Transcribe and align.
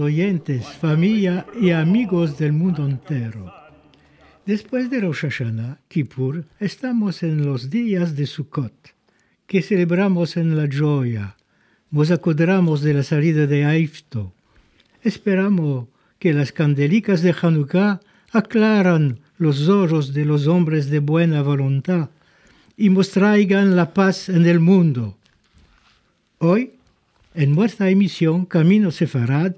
oyentes, 0.00 0.66
familia 0.66 1.46
y 1.60 1.70
amigos 1.70 2.38
del 2.38 2.52
mundo 2.52 2.86
entero. 2.86 3.52
Después 4.46 4.90
de 4.90 5.00
Rosh 5.00 5.20
Hashanah, 5.20 5.78
Kippur, 5.88 6.44
estamos 6.58 7.22
en 7.22 7.44
los 7.44 7.70
días 7.70 8.16
de 8.16 8.26
Sukkot, 8.26 8.74
que 9.46 9.62
celebramos 9.62 10.36
en 10.36 10.56
la 10.56 10.68
joya. 10.70 11.36
Nos 11.90 12.10
acordamos 12.10 12.82
de 12.82 12.94
la 12.94 13.02
salida 13.02 13.46
de 13.46 13.64
Aifto. 13.64 14.32
Esperamos 15.02 15.86
que 16.18 16.32
las 16.32 16.52
candelicas 16.52 17.22
de 17.22 17.34
Hanukkah 17.40 18.00
aclaran 18.32 19.20
los 19.38 19.68
ojos 19.68 20.12
de 20.14 20.24
los 20.24 20.46
hombres 20.46 20.90
de 20.90 20.98
buena 20.98 21.42
voluntad 21.42 22.10
y 22.76 22.88
nos 22.88 23.10
traigan 23.10 23.76
la 23.76 23.92
paz 23.92 24.28
en 24.28 24.46
el 24.46 24.60
mundo. 24.60 25.16
Hoy, 26.38 26.72
en 27.34 27.54
nuestra 27.54 27.90
emisión 27.90 28.46
Camino 28.46 28.90
Sefarad, 28.90 29.52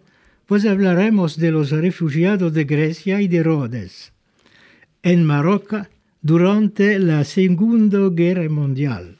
pues 0.52 0.66
hablaremos 0.66 1.38
de 1.38 1.50
los 1.50 1.70
refugiados 1.70 2.52
de 2.52 2.64
Grecia 2.64 3.22
y 3.22 3.26
de 3.26 3.42
Rhodes 3.42 4.12
en 5.02 5.24
Marruecos 5.24 5.86
durante 6.20 6.98
la 6.98 7.24
Segunda 7.24 8.10
Guerra 8.10 8.46
Mundial. 8.50 9.16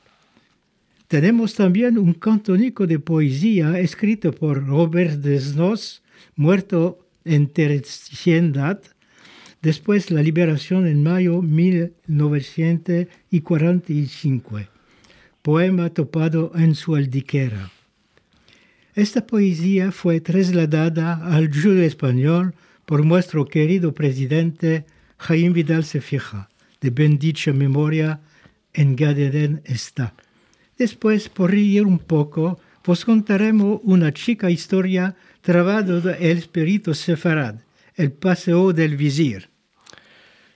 Tenemos 1.09 1.55
también 1.55 1.97
un 1.97 2.13
cantónico 2.13 2.87
de 2.87 2.99
poesía 2.99 3.81
escrito 3.81 4.33
por 4.33 4.67
Robert 4.67 5.23
Desnos, 5.23 6.03
muerto 6.37 6.99
en 7.25 7.47
terciandad, 7.47 8.81
después 9.63 10.11
la 10.11 10.21
liberación 10.21 10.87
en 10.87 11.03
mayo 11.03 11.41
de 11.41 11.95
1945, 12.07 14.61
poema 15.41 15.89
topado 15.89 16.53
en 16.55 16.75
su 16.75 16.95
aldiquera. 16.95 17.71
Esta 18.95 19.27
poesía 19.27 19.91
fue 19.91 20.21
trasladada 20.21 21.15
al 21.25 21.49
judo 21.49 21.81
español 21.81 22.55
por 22.85 23.07
nuestro 23.07 23.47
querido 23.47 23.95
presidente 23.95 24.85
Jaime 25.17 25.55
Vidal 25.55 25.85
Sefija, 25.85 26.51
de 26.83 26.91
bendicha 26.91 27.55
memoria, 27.55 28.21
en 28.75 28.95
Gadeden 28.95 29.63
está. 29.65 30.13
Después, 30.77 31.31
por 31.31 31.53
reír 31.53 31.87
un 31.87 31.99
poco, 31.99 32.61
vos 32.85 33.07
contaremos 33.07 33.81
una 33.83 34.13
chica 34.13 34.51
historia 34.51 35.17
trabada 35.41 36.01
del 36.01 36.39
espíritu 36.39 36.93
sefarad, 36.93 37.55
el 37.97 38.13
paseo 38.13 38.75
del 38.75 38.97
vizir. 38.97 39.49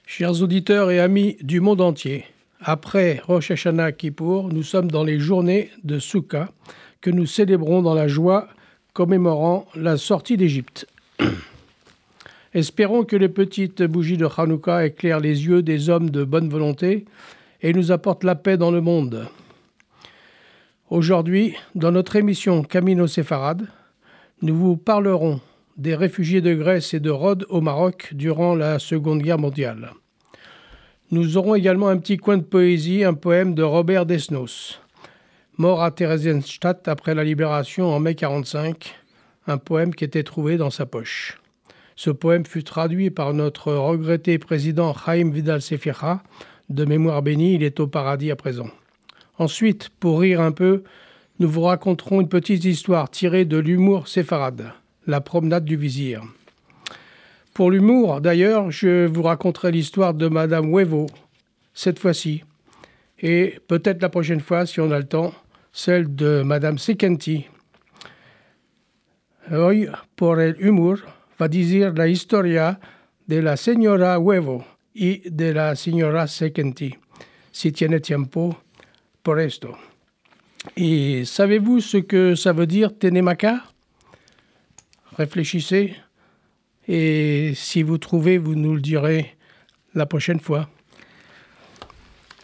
Chers 0.06 0.42
auditeurs 0.42 0.90
et 0.90 1.00
amis 1.00 1.36
du 1.40 1.60
monde 1.60 1.80
entier, 1.80 2.26
après 2.60 3.18
Rosh 3.26 3.50
Hashanah 3.50 3.92
Kippour, 3.92 4.52
nous 4.52 4.62
sommes 4.62 4.90
dans 4.90 5.04
les 5.04 5.18
journées 5.18 5.70
de 5.82 5.98
Souka 5.98 6.52
nous 7.10 7.26
célébrons 7.26 7.82
dans 7.82 7.94
la 7.94 8.08
joie 8.08 8.48
commémorant 8.92 9.66
la 9.74 9.96
sortie 9.96 10.36
d'Égypte. 10.36 10.86
Espérons 12.54 13.04
que 13.04 13.16
les 13.16 13.28
petites 13.28 13.82
bougies 13.82 14.16
de 14.16 14.26
Hanouka 14.26 14.86
éclairent 14.86 15.20
les 15.20 15.46
yeux 15.46 15.62
des 15.62 15.90
hommes 15.90 16.10
de 16.10 16.24
bonne 16.24 16.48
volonté 16.48 17.04
et 17.60 17.72
nous 17.72 17.92
apportent 17.92 18.24
la 18.24 18.34
paix 18.34 18.56
dans 18.56 18.70
le 18.70 18.80
monde. 18.80 19.28
Aujourd'hui, 20.88 21.54
dans 21.74 21.92
notre 21.92 22.16
émission 22.16 22.62
Camino 22.62 23.06
Séfarade, 23.06 23.66
nous 24.40 24.54
vous 24.54 24.76
parlerons 24.76 25.40
des 25.76 25.94
réfugiés 25.94 26.40
de 26.40 26.54
Grèce 26.54 26.94
et 26.94 27.00
de 27.00 27.10
Rhodes 27.10 27.44
au 27.48 27.60
Maroc 27.60 28.10
durant 28.12 28.54
la 28.54 28.78
Seconde 28.78 29.20
Guerre 29.20 29.38
mondiale. 29.38 29.90
Nous 31.10 31.36
aurons 31.36 31.54
également 31.54 31.88
un 31.88 31.98
petit 31.98 32.16
coin 32.16 32.38
de 32.38 32.42
poésie, 32.42 33.04
un 33.04 33.14
poème 33.14 33.54
de 33.54 33.62
Robert 33.62 34.06
Desnos, 34.06 34.80
mort 35.58 35.82
à 35.82 35.90
Theresienstadt 35.90 36.86
après 36.86 37.14
la 37.14 37.24
libération 37.24 37.88
en 37.88 37.98
mai 37.98 38.10
1945, 38.10 38.94
un 39.46 39.56
poème 39.56 39.94
qui 39.94 40.04
était 40.04 40.22
trouvé 40.22 40.58
dans 40.58 40.70
sa 40.70 40.84
poche. 40.84 41.40
Ce 41.94 42.10
poème 42.10 42.44
fut 42.44 42.62
traduit 42.62 43.10
par 43.10 43.32
notre 43.32 43.72
regretté 43.72 44.38
président 44.38 44.94
Chaim 44.94 45.30
Vidal 45.30 45.62
Sefira. 45.62 46.22
De 46.68 46.84
mémoire 46.84 47.22
bénie, 47.22 47.54
il 47.54 47.62
est 47.62 47.80
au 47.80 47.86
paradis 47.86 48.30
à 48.30 48.36
présent. 48.36 48.68
Ensuite, 49.38 49.88
pour 50.00 50.20
rire 50.20 50.42
un 50.42 50.52
peu, 50.52 50.82
nous 51.38 51.48
vous 51.48 51.62
raconterons 51.62 52.20
une 52.20 52.28
petite 52.28 52.64
histoire 52.64 53.08
tirée 53.08 53.44
de 53.46 53.56
l'humour 53.56 54.08
séfarade, 54.08 54.72
la 55.06 55.20
promenade 55.22 55.64
du 55.64 55.76
vizir. 55.76 56.22
Pour 57.54 57.70
l'humour, 57.70 58.20
d'ailleurs, 58.20 58.70
je 58.70 59.06
vous 59.06 59.22
raconterai 59.22 59.72
l'histoire 59.72 60.12
de 60.12 60.28
Madame 60.28 60.70
Huevo, 60.70 61.06
cette 61.72 61.98
fois-ci, 61.98 62.42
et 63.20 63.58
peut-être 63.68 64.02
la 64.02 64.10
prochaine 64.10 64.40
fois, 64.40 64.66
si 64.66 64.80
on 64.80 64.90
a 64.90 64.98
le 64.98 65.06
temps, 65.06 65.32
celle 65.76 66.14
de 66.14 66.42
Madame 66.42 66.78
Sekenti. 66.78 67.46
Hoy, 69.52 69.88
por 70.16 70.40
el 70.40 70.56
va 71.38 71.48
decir 71.48 71.92
la 71.94 72.08
historia 72.08 72.80
de 73.26 73.42
la 73.42 73.58
señora 73.58 74.18
Huevo 74.18 74.64
y 74.94 75.28
de 75.28 75.52
la 75.52 75.76
señora 75.76 76.26
Sekenti, 76.28 76.96
si 77.52 77.72
tiene 77.72 78.00
tiempo 78.00 78.58
por 79.22 79.38
esto. 79.38 79.76
Et 80.76 81.26
savez-vous 81.26 81.80
ce 81.80 81.98
que 81.98 82.34
ça 82.34 82.54
veut 82.54 82.66
dire 82.66 82.98
Tenemaka 82.98 83.62
Réfléchissez 85.18 85.94
et 86.88 87.52
si 87.54 87.82
vous 87.82 87.98
trouvez, 87.98 88.38
vous 88.38 88.54
nous 88.54 88.74
le 88.74 88.80
direz 88.80 89.36
la 89.94 90.06
prochaine 90.06 90.40
fois. 90.40 90.70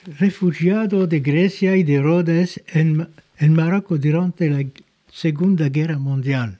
Refugiado 0.05 1.07
de 1.07 1.21
Grecia 1.21 1.77
y 1.77 1.85
de 1.85 2.03
Rhodes 2.03 2.61
en, 2.67 3.09
en 3.39 3.55
Marruecos 3.55 4.01
durante 4.01 4.51
la 4.51 4.65
Segunda 5.09 5.69
Guerra 5.69 5.99
Mundial. 5.99 6.59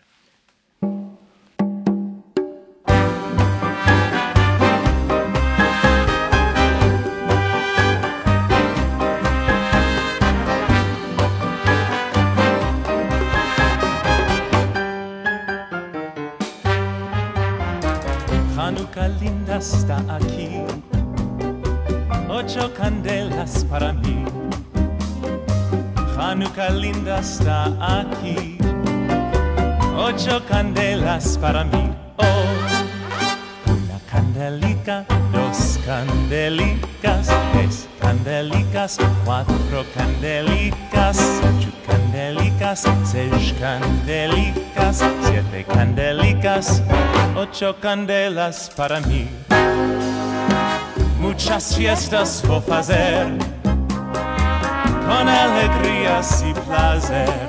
Linda 26.83 27.21
está 27.21 27.67
aquí, 28.01 28.59
ocho 29.97 30.45
candelas 30.49 31.39
para 31.39 31.63
mí. 31.63 31.95
Oh, 32.17 33.71
una 33.71 34.01
candelica, 34.11 35.07
dos 35.33 35.79
candelicas, 35.87 37.29
tres 37.53 37.89
candelicas, 38.01 38.99
cuatro 39.25 39.85
candelicas, 39.95 41.19
ocho 41.51 41.71
candelicas, 41.87 42.85
seis 43.05 43.55
candelicas, 43.61 45.05
siete 45.23 45.65
candelicas, 45.73 46.83
ocho 47.37 47.77
candelas 47.81 48.69
para 48.77 49.01
mí. 49.03 49.29
Muchas 51.21 51.77
fiestas 51.77 52.43
hacer 52.75 53.53
con 53.62 53.62
alegrías 55.73 56.45
y 56.47 56.53
placer. 56.53 57.49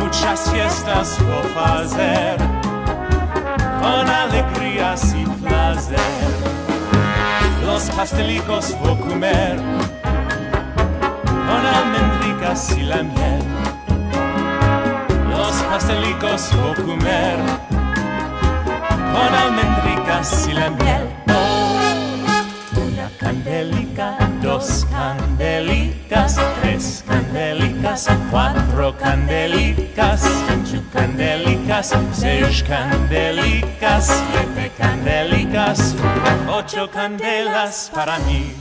Muchas 0.00 0.50
fiestas 0.50 1.18
a 1.56 1.80
hacer 1.80 2.36
con 3.80 4.08
alegrías 4.08 5.14
y 5.14 5.24
placer. 5.42 5.98
Los 7.64 7.90
pastelicos 7.90 8.74
a 8.74 8.96
comer 9.00 9.56
con 11.26 11.66
almendricas 11.66 12.76
y 12.76 12.82
la 12.82 13.02
miel. 13.02 13.44
Los 15.30 15.54
pastelicos 15.62 16.52
a 16.52 16.82
comer 16.82 17.36
con 19.12 19.34
almendricas 19.34 20.48
y 20.48 20.52
la 20.52 20.70
miel. 20.70 21.08
Una 22.76 23.08
candelica, 23.18 24.16
dos 24.42 24.86
candelicas, 24.90 26.34
tres 26.34 26.53
candelicas, 27.34 28.06
cuatro 28.30 28.96
candelicas, 28.96 30.20
cinco 30.20 30.84
candelicas, 30.92 31.92
seis 32.12 32.62
candelicas, 32.62 34.06
siete 34.06 34.70
candelicas, 34.78 35.96
ocho 36.48 36.88
candelas 36.88 37.90
para 37.92 38.20
mí. 38.20 38.54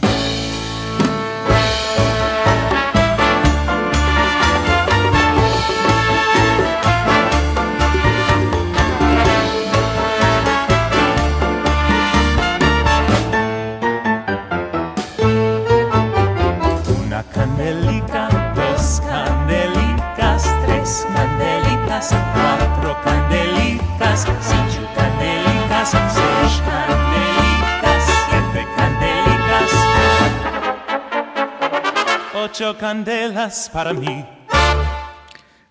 Ocho 32.54 32.78
candelas 32.78 33.68
para 33.74 33.94
mí. 33.94 34.24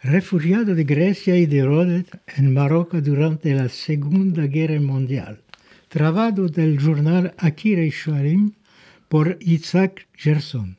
Refugiado 0.02 0.74
de 0.74 0.82
Grecia 0.82 1.36
y 1.36 1.46
de 1.46 1.64
Rhodes 1.64 2.06
en 2.36 2.52
Marruecos 2.52 3.04
durante 3.04 3.54
la 3.54 3.68
Segunda 3.68 4.48
Guerra 4.48 4.80
Mundial. 4.80 5.38
Trabajo 5.88 6.48
del 6.48 6.80
journal 6.80 7.34
Akira 7.38 7.84
Sharim 7.84 8.54
por 9.08 9.36
Isaac 9.42 10.08
Gerson. 10.16 10.76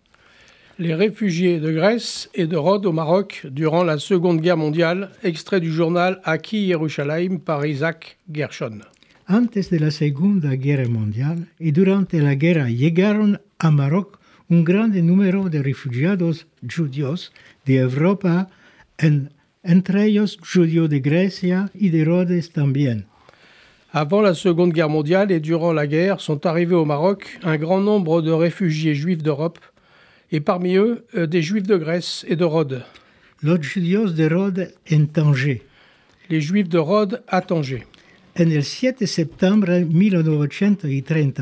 Les 0.77 0.93
réfugiés 0.93 1.61
de 1.61 1.71
Grèce 1.71 2.29
et 2.33 2.47
de 2.47 2.57
Rhodes 2.57 2.85
au 2.85 2.91
Maroc 2.91 3.47
durant 3.49 3.85
la 3.85 3.97
Seconde 3.97 4.41
Guerre 4.41 4.57
mondiale, 4.57 5.09
extrait 5.23 5.61
du 5.61 5.71
journal 5.71 6.19
Aki 6.25 6.65
Yerushalayim 6.65 7.39
par 7.39 7.65
Isaac 7.65 8.17
Gershon. 8.29 8.81
Antes 9.29 9.69
de 9.69 9.79
la 9.79 9.91
Segunda 9.91 10.57
Guerra 10.57 10.89
Mundial 10.89 11.47
y 11.61 11.71
durante 11.71 12.19
la 12.19 12.35
guerra 12.35 12.69
llegaron 12.69 13.39
a 13.57 13.71
Maroc 13.71 14.19
un 14.49 14.61
gran 14.63 14.89
número 14.89 15.49
de 15.49 15.59
refugiados 15.61 16.45
judíos 16.67 17.31
de 17.65 17.77
Europa, 17.79 18.49
en- 18.99 19.29
entre 19.63 20.05
ellos 20.05 20.37
judíos 20.41 20.89
de 20.89 20.99
Grecia 20.99 21.69
y 21.73 21.89
de 21.89 22.03
Rhodes 22.03 22.51
también. 22.51 23.05
Avant 23.91 24.21
la 24.23 24.33
Seconde 24.33 24.73
Guerre 24.73 24.89
mondiale 24.89 25.31
et 25.31 25.39
durant 25.39 25.71
la 25.71 25.85
guerre 25.87 26.19
sont 26.19 26.45
arrivés 26.47 26.75
au 26.75 26.83
Maroc 26.85 27.37
un 27.43 27.57
grand 27.57 27.79
nombre 27.79 28.21
de 28.21 28.31
réfugiés 28.31 28.95
juifs 28.95 29.21
d'Europe, 29.21 29.59
et 30.31 30.39
parmi 30.39 30.75
eux 30.77 31.05
euh, 31.15 31.27
des 31.27 31.43
juifs 31.43 31.67
de 31.67 31.77
Grèce 31.77 32.25
et 32.27 32.35
de 32.35 32.43
Rhodes. 32.43 32.83
Los 33.43 33.61
judíos 33.61 34.13
de 34.15 34.25
Rhodes 34.33 34.73
en 34.91 35.05
Tanger. 35.05 35.61
Les 36.29 36.41
juifs 36.41 36.69
de 36.69 36.79
Rhodes 36.79 37.21
à 37.27 37.41
Tanger. 37.41 37.83
En 38.39 38.49
el 38.49 38.63
7 38.63 39.01
de 39.01 39.05
septiembre 39.05 39.67
de 39.67 39.83
1938 39.83 41.39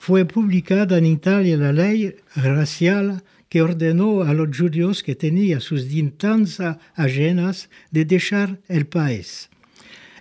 fue 0.00 0.24
publicada 0.24 0.96
en 0.96 1.04
Italia 1.04 1.58
la 1.58 1.74
ley 1.74 2.16
racial 2.34 3.22
que 3.50 3.60
ordenó 3.60 4.22
a 4.22 4.32
los 4.32 4.56
judíos 4.56 5.02
que 5.02 5.14
tenían 5.14 5.60
sus 5.60 5.88
distancias 5.88 6.78
ajenas 6.94 7.68
de 7.90 8.06
dejar 8.06 8.60
el 8.68 8.86
país. 8.86 9.50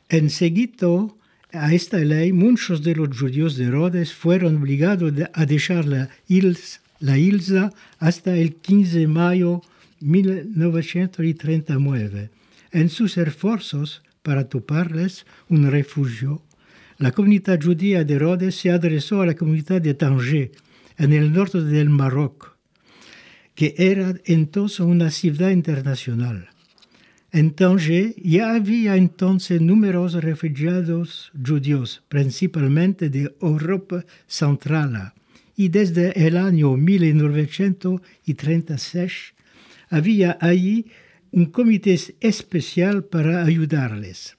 En 0.09 0.29
seguito 0.29 1.17
a 1.53 1.73
esta 1.73 1.99
ley, 1.99 2.33
muchos 2.33 2.83
de 2.83 2.93
los 2.93 3.17
judíos 3.17 3.55
de 3.55 3.71
Rhodes 3.71 4.13
fueron 4.13 4.57
obligados 4.57 5.13
a 5.31 5.45
dejar 5.45 5.85
la, 5.85 6.09
isla 7.17 7.71
hasta 7.99 8.35
el 8.35 8.55
15 8.55 8.99
de 8.99 9.07
mayo 9.07 9.61
de 10.01 10.07
1939. 10.07 12.31
En 12.73 12.89
sus 12.89 13.17
esfuerzos 13.17 14.01
para 14.23 14.49
toparles 14.49 15.25
un 15.47 15.71
refugio, 15.71 16.41
la 16.99 17.11
comunidad 17.13 17.59
judía 17.61 18.03
de 18.03 18.19
Rhodes 18.19 18.55
se 18.55 18.71
adresó 18.71 19.21
a 19.21 19.25
la 19.25 19.33
comunidad 19.33 19.81
de 19.81 19.93
Tanger, 19.93 20.51
en 20.97 21.13
el 21.13 21.31
norte 21.31 21.61
del 21.61 21.89
Maroc, 21.89 22.57
que 23.55 23.73
era 23.77 24.15
entonces 24.25 24.81
una 24.81 25.09
ciudad 25.09 25.51
internacional. 25.51 26.49
En 27.31 27.51
Tanger 27.51 28.15
ya 28.21 28.53
había 28.53 28.97
entonces 28.97 29.61
numerosos 29.61 30.21
refugiados 30.21 31.31
judíos, 31.47 32.03
principalmente 32.09 33.09
de 33.09 33.33
Europa 33.41 34.03
Central, 34.27 35.13
y 35.55 35.69
desde 35.69 36.27
el 36.27 36.35
año 36.35 36.75
1936 36.75 39.35
había 39.89 40.37
allí 40.41 40.87
un 41.31 41.45
comité 41.45 41.97
especial 42.19 43.05
para 43.05 43.45
ayudarles. 43.45 44.35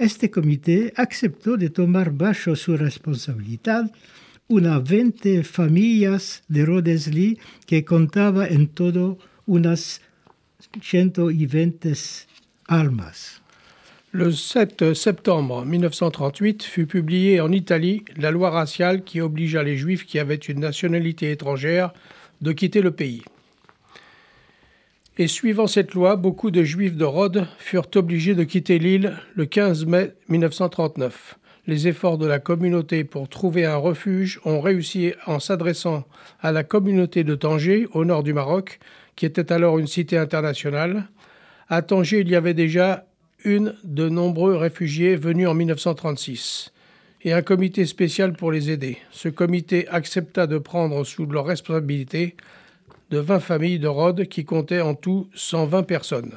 Este 0.00 0.30
comité 0.30 0.94
aceptó 0.96 1.58
de 1.58 1.68
tomar 1.68 2.10
bajo 2.10 2.56
su 2.56 2.74
responsabilidad 2.74 3.92
unas 4.48 4.82
20 4.82 5.44
familias 5.44 6.42
de 6.48 6.64
Rodesli 6.64 7.38
que 7.66 7.84
contaba 7.84 8.48
en 8.48 8.68
todo 8.68 9.18
unas 9.44 10.00
120 10.80 11.92
almas. 12.66 13.42
Le 14.12 14.32
7 14.32 14.94
septembre 14.94 15.66
1938 15.66 16.62
fut 16.62 16.86
publiée 16.86 17.42
en 17.42 17.52
Italie 17.52 18.02
la 18.16 18.30
loi 18.30 18.48
raciale 18.48 19.04
qui 19.04 19.20
obligea 19.20 19.62
les 19.62 19.76
juifs 19.76 20.06
qui 20.06 20.18
avaient 20.18 20.36
une 20.36 20.60
nationalité 20.60 21.30
étrangère 21.30 21.92
de 22.40 22.52
quitter 22.52 22.80
le 22.80 22.92
pays. 22.92 23.22
Et 25.20 25.28
suivant 25.28 25.66
cette 25.66 25.92
loi, 25.92 26.16
beaucoup 26.16 26.50
de 26.50 26.64
juifs 26.64 26.96
de 26.96 27.04
Rhodes 27.04 27.46
furent 27.58 27.90
obligés 27.94 28.34
de 28.34 28.42
quitter 28.42 28.78
l'île 28.78 29.18
le 29.34 29.44
15 29.44 29.84
mai 29.84 30.14
1939. 30.30 31.36
Les 31.66 31.88
efforts 31.88 32.16
de 32.16 32.26
la 32.26 32.38
communauté 32.38 33.04
pour 33.04 33.28
trouver 33.28 33.66
un 33.66 33.76
refuge 33.76 34.40
ont 34.46 34.62
réussi 34.62 35.12
en 35.26 35.38
s'adressant 35.38 36.04
à 36.40 36.52
la 36.52 36.64
communauté 36.64 37.22
de 37.22 37.34
Tanger, 37.34 37.86
au 37.92 38.06
nord 38.06 38.22
du 38.22 38.32
Maroc, 38.32 38.78
qui 39.14 39.26
était 39.26 39.52
alors 39.52 39.78
une 39.78 39.88
cité 39.88 40.16
internationale. 40.16 41.06
À 41.68 41.82
Tanger, 41.82 42.20
il 42.20 42.30
y 42.30 42.34
avait 42.34 42.54
déjà 42.54 43.04
une 43.44 43.74
de 43.84 44.08
nombreux 44.08 44.56
réfugiés 44.56 45.16
venus 45.16 45.48
en 45.48 45.52
1936 45.52 46.72
et 47.24 47.34
un 47.34 47.42
comité 47.42 47.84
spécial 47.84 48.32
pour 48.32 48.52
les 48.52 48.70
aider. 48.70 48.96
Ce 49.10 49.28
comité 49.28 49.86
accepta 49.88 50.46
de 50.46 50.56
prendre 50.56 51.04
sous 51.04 51.26
leur 51.26 51.44
responsabilité 51.44 52.36
de 53.10 53.20
20 53.20 53.40
familles 53.40 53.78
de 53.78 53.88
Rhodes 53.88 54.28
qui 54.28 54.44
comptaient 54.44 54.80
en 54.80 54.94
tout 54.94 55.28
120 55.34 55.82
personnes. 55.82 56.32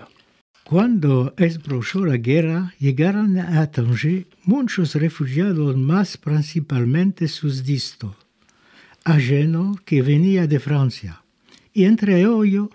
Cuando 0.64 1.34
esbrochó 1.38 2.06
la 2.06 2.18
guerra, 2.18 2.74
llegaron 2.80 3.38
a 3.38 3.70
Tanger 3.70 4.26
muchos 4.46 4.96
refugiados 4.96 5.76
más 5.78 6.18
principalmente 6.18 7.28
susdichos, 7.28 8.16
ajenos 9.04 9.82
que 9.82 10.02
venía 10.02 10.48
de 10.48 10.60
Francia, 10.60 11.22
y 11.74 11.84
entre 11.84 12.22
ellos 12.22 12.70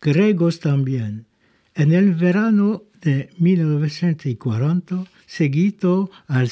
griegos 0.00 0.60
también. 0.60 1.26
En 1.74 1.92
el 1.92 2.14
verano 2.14 2.84
de 3.02 3.28
1940, 3.38 5.04
seguido 5.26 6.10
al, 6.28 6.48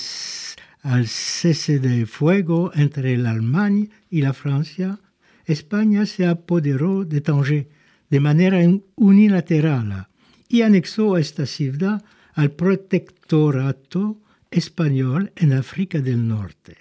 al 0.83 1.07
cese 1.07 1.78
de 1.78 2.07
fuego 2.07 2.73
entre 2.75 3.16
la 3.16 3.30
Alemania 3.30 3.88
y 4.11 4.21
la 4.21 4.33
Francia, 4.33 4.99
España 5.47 6.07
se 6.07 6.27
apoderó 6.27 7.05
de 7.05 7.21
Tanger 7.21 7.69
de 8.11 8.21
manera 8.21 8.59
unilateral 8.97 10.09
y 10.49 10.63
anexó 10.63 11.17
esta 11.19 11.47
ciudad 11.47 12.05
al 12.35 12.51
protectorato 12.53 14.19
español 14.51 15.33
en 15.37 15.53
África 15.53 16.01
del 16.01 16.27
Norte. 16.27 16.77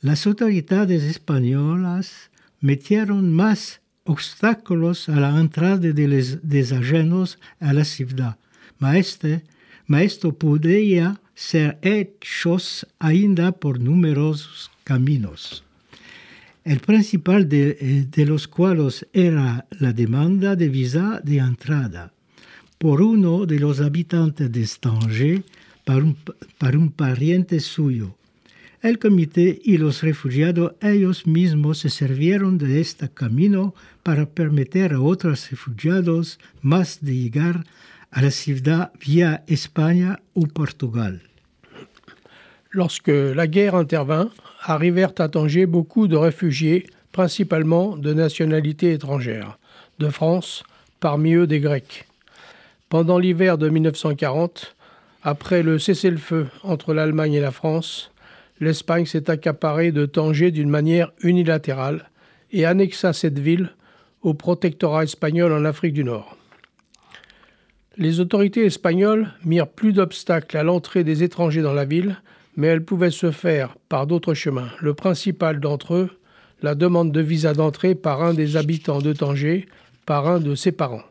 Las 0.00 0.26
autoridades 0.26 1.02
españolas 1.02 2.30
metieron 2.60 3.32
más 3.32 3.80
obstáculos 4.04 5.08
a 5.08 5.16
la 5.16 5.38
entrada 5.40 5.78
de 5.78 6.08
los 6.08 6.38
desajenos 6.42 7.38
a 7.60 7.72
la 7.72 7.84
ciudad, 7.84 8.38
mas, 8.78 9.18
mas 9.86 10.02
esto 10.02 10.36
podía 10.36 11.20
ser 11.34 11.78
hecho 11.82 12.56
ainda 12.98 13.52
por 13.52 13.80
numerosos 13.80 14.70
caminos. 14.84 15.65
El 16.66 16.80
principal 16.80 17.48
de, 17.48 18.08
de, 18.10 18.26
los 18.26 18.48
cuales 18.48 19.06
era 19.12 19.68
la 19.78 19.92
demanda 19.92 20.56
de 20.56 20.68
visa 20.68 21.20
de 21.22 21.38
entrada 21.38 22.12
por 22.76 23.02
uno 23.02 23.46
de 23.46 23.60
los 23.60 23.80
habitantes 23.80 24.50
de 24.50 24.68
Tanger 24.80 25.44
para 25.84 26.76
un, 26.76 26.90
pariente 26.90 27.60
suyo. 27.60 28.16
El 28.82 28.98
comité 28.98 29.60
y 29.62 29.78
los 29.78 30.02
refugiados 30.02 30.72
ellos 30.82 31.24
mismos 31.24 31.78
se 31.78 31.88
sirvieron 31.88 32.58
de 32.58 32.80
este 32.80 33.08
camino 33.10 33.72
para 34.02 34.26
permitir 34.26 34.92
a 34.92 35.00
otros 35.00 35.48
refugiados 35.48 36.40
más 36.62 36.98
de 37.00 37.14
llegar 37.14 37.64
a 38.10 38.22
la 38.22 38.32
ciudad 38.32 38.90
vía 39.06 39.44
España 39.46 40.20
o 40.34 40.48
Portugal. 40.48 41.22
Lorsque 42.72 43.36
la 43.36 43.46
guerre 43.46 43.82
intervint, 43.82 44.32
arrivèrent 44.70 45.12
à 45.18 45.28
Tanger 45.28 45.66
beaucoup 45.66 46.08
de 46.08 46.16
réfugiés, 46.16 46.86
principalement 47.12 47.96
de 47.96 48.12
nationalité 48.12 48.92
étrangère, 48.92 49.58
de 49.98 50.08
France, 50.08 50.64
parmi 51.00 51.34
eux 51.34 51.46
des 51.46 51.60
Grecs. 51.60 52.06
Pendant 52.88 53.18
l'hiver 53.18 53.58
de 53.58 53.68
1940, 53.68 54.74
après 55.22 55.62
le 55.62 55.78
cessez-le-feu 55.78 56.48
entre 56.62 56.94
l'Allemagne 56.94 57.34
et 57.34 57.40
la 57.40 57.50
France, 57.50 58.10
l'Espagne 58.60 59.06
s'est 59.06 59.30
accaparée 59.30 59.92
de 59.92 60.06
Tanger 60.06 60.50
d'une 60.50 60.68
manière 60.68 61.12
unilatérale 61.22 62.10
et 62.52 62.64
annexa 62.64 63.12
cette 63.12 63.38
ville 63.38 63.70
au 64.22 64.34
protectorat 64.34 65.04
espagnol 65.04 65.52
en 65.52 65.64
Afrique 65.64 65.94
du 65.94 66.04
Nord. 66.04 66.36
Les 67.96 68.20
autorités 68.20 68.64
espagnoles 68.64 69.28
mirent 69.44 69.68
plus 69.68 69.92
d'obstacles 69.92 70.56
à 70.56 70.62
l'entrée 70.62 71.04
des 71.04 71.22
étrangers 71.22 71.62
dans 71.62 71.72
la 71.72 71.84
ville, 71.84 72.20
mais 72.56 72.68
elles 72.68 72.84
pouvaient 72.84 73.10
se 73.10 73.30
faire 73.30 73.76
par 73.88 74.06
d'autres 74.06 74.34
chemins. 74.34 74.70
Le 74.80 74.94
principal 74.94 75.60
d'entre 75.60 75.94
eux, 75.94 76.10
la 76.62 76.74
demande 76.74 77.12
de 77.12 77.20
visa 77.20 77.52
d'entrée 77.52 77.94
par 77.94 78.22
un 78.22 78.34
des 78.34 78.56
habitants 78.56 79.00
de 79.00 79.12
Tanger, 79.12 79.66
par 80.06 80.26
un 80.26 80.40
de 80.40 80.54
ses 80.54 80.72
parents. 80.72 81.04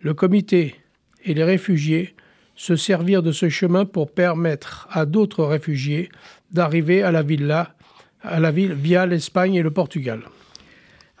Le 0.00 0.14
comité 0.14 0.74
et 1.24 1.34
les 1.34 1.44
réfugiés 1.44 2.14
se 2.56 2.74
servirent 2.74 3.22
de 3.22 3.32
ce 3.32 3.48
chemin 3.48 3.84
pour 3.84 4.10
permettre 4.12 4.88
à 4.90 5.06
d'autres 5.06 5.44
réfugiés 5.44 6.08
d'arriver 6.50 7.02
à 7.02 7.12
la 7.12 7.22
ville 7.22 7.46
là, 7.46 7.76
à 8.22 8.40
la 8.40 8.50
ville 8.50 8.72
via 8.72 9.06
l'Espagne 9.06 9.54
et 9.54 9.62
le 9.62 9.70
Portugal. 9.70 10.22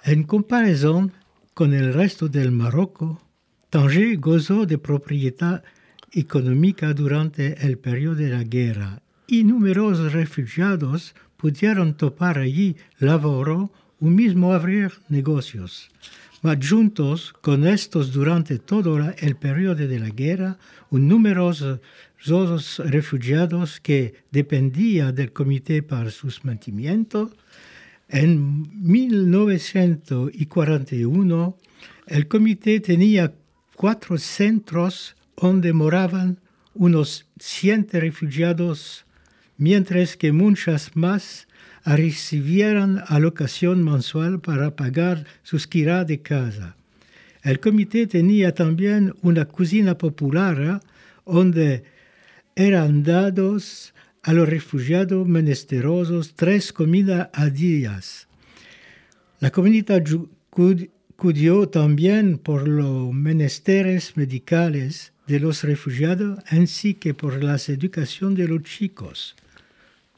En 0.06 0.22
comparaison 0.24 1.10
con 1.54 1.72
el 1.72 1.92
resto 1.92 2.28
del 2.28 2.50
Marocco, 2.50 3.18
Tanger 3.70 4.16
gozó 4.16 4.64
de 4.64 4.78
proprietà 4.78 5.62
económica 6.12 6.94
durante 6.94 7.58
el 7.60 7.76
de 7.76 8.28
la 8.28 8.42
guerra 8.44 9.02
y 9.28 9.44
numerosos 9.44 10.12
refugiados 10.12 11.14
pudieron 11.36 11.96
topar 11.96 12.38
allí 12.38 12.76
laboro 12.98 13.70
o 14.00 14.06
mismo 14.06 14.52
abrir 14.52 14.92
negocios. 15.08 15.90
Mas 16.42 16.58
juntos 16.68 17.34
con 17.40 17.66
estos 17.66 18.12
durante 18.12 18.58
todo 18.58 18.98
el 19.18 19.36
periodo 19.36 19.86
de 19.86 19.98
la 19.98 20.08
guerra, 20.08 20.58
un 20.90 21.08
numerosos 21.08 21.80
refugiados 22.84 23.80
que 23.80 24.14
dependían 24.30 25.14
del 25.14 25.32
comité 25.32 25.82
para 25.82 26.10
su 26.10 26.32
mantenimiento, 26.42 27.32
en 28.08 28.66
1941 28.82 31.56
el 32.06 32.26
comité 32.26 32.80
tenía 32.80 33.34
cuatro 33.76 34.16
centros 34.16 35.14
donde 35.36 35.74
moraban 35.74 36.40
unos 36.74 37.26
100 37.38 37.88
refugiados, 37.92 39.04
mientras 39.58 40.16
que 40.16 40.32
muchas 40.32 40.96
más 40.96 41.46
recibieron 41.84 43.02
alocación 43.06 43.84
mensual 43.84 44.40
para 44.40 44.74
pagar 44.76 45.26
sus 45.42 45.66
quiras 45.66 46.06
de 46.06 46.22
casa. 46.22 46.76
El 47.42 47.60
comité 47.60 48.06
tenía 48.06 48.54
también 48.54 49.14
una 49.22 49.46
cocina 49.46 49.96
popular 49.96 50.80
donde 51.26 51.84
eran 52.56 53.02
dados 53.02 53.94
a 54.22 54.32
los 54.32 54.48
refugiados 54.48 55.26
menesterosos 55.26 56.34
tres 56.34 56.72
comidas 56.72 57.28
a 57.32 57.46
días. 57.46 58.28
La 59.40 59.50
comunidad 59.50 60.02
cuidó 61.16 61.68
también 61.68 62.38
por 62.38 62.66
los 62.66 63.12
menesteres 63.12 64.16
medicales 64.16 65.12
de 65.26 65.40
los 65.40 65.62
refugiados, 65.62 66.40
así 66.48 66.94
que 66.94 67.14
por 67.14 67.42
la 67.42 67.56
educación 67.56 68.34
de 68.34 68.48
los 68.48 68.62
chicos. 68.64 69.36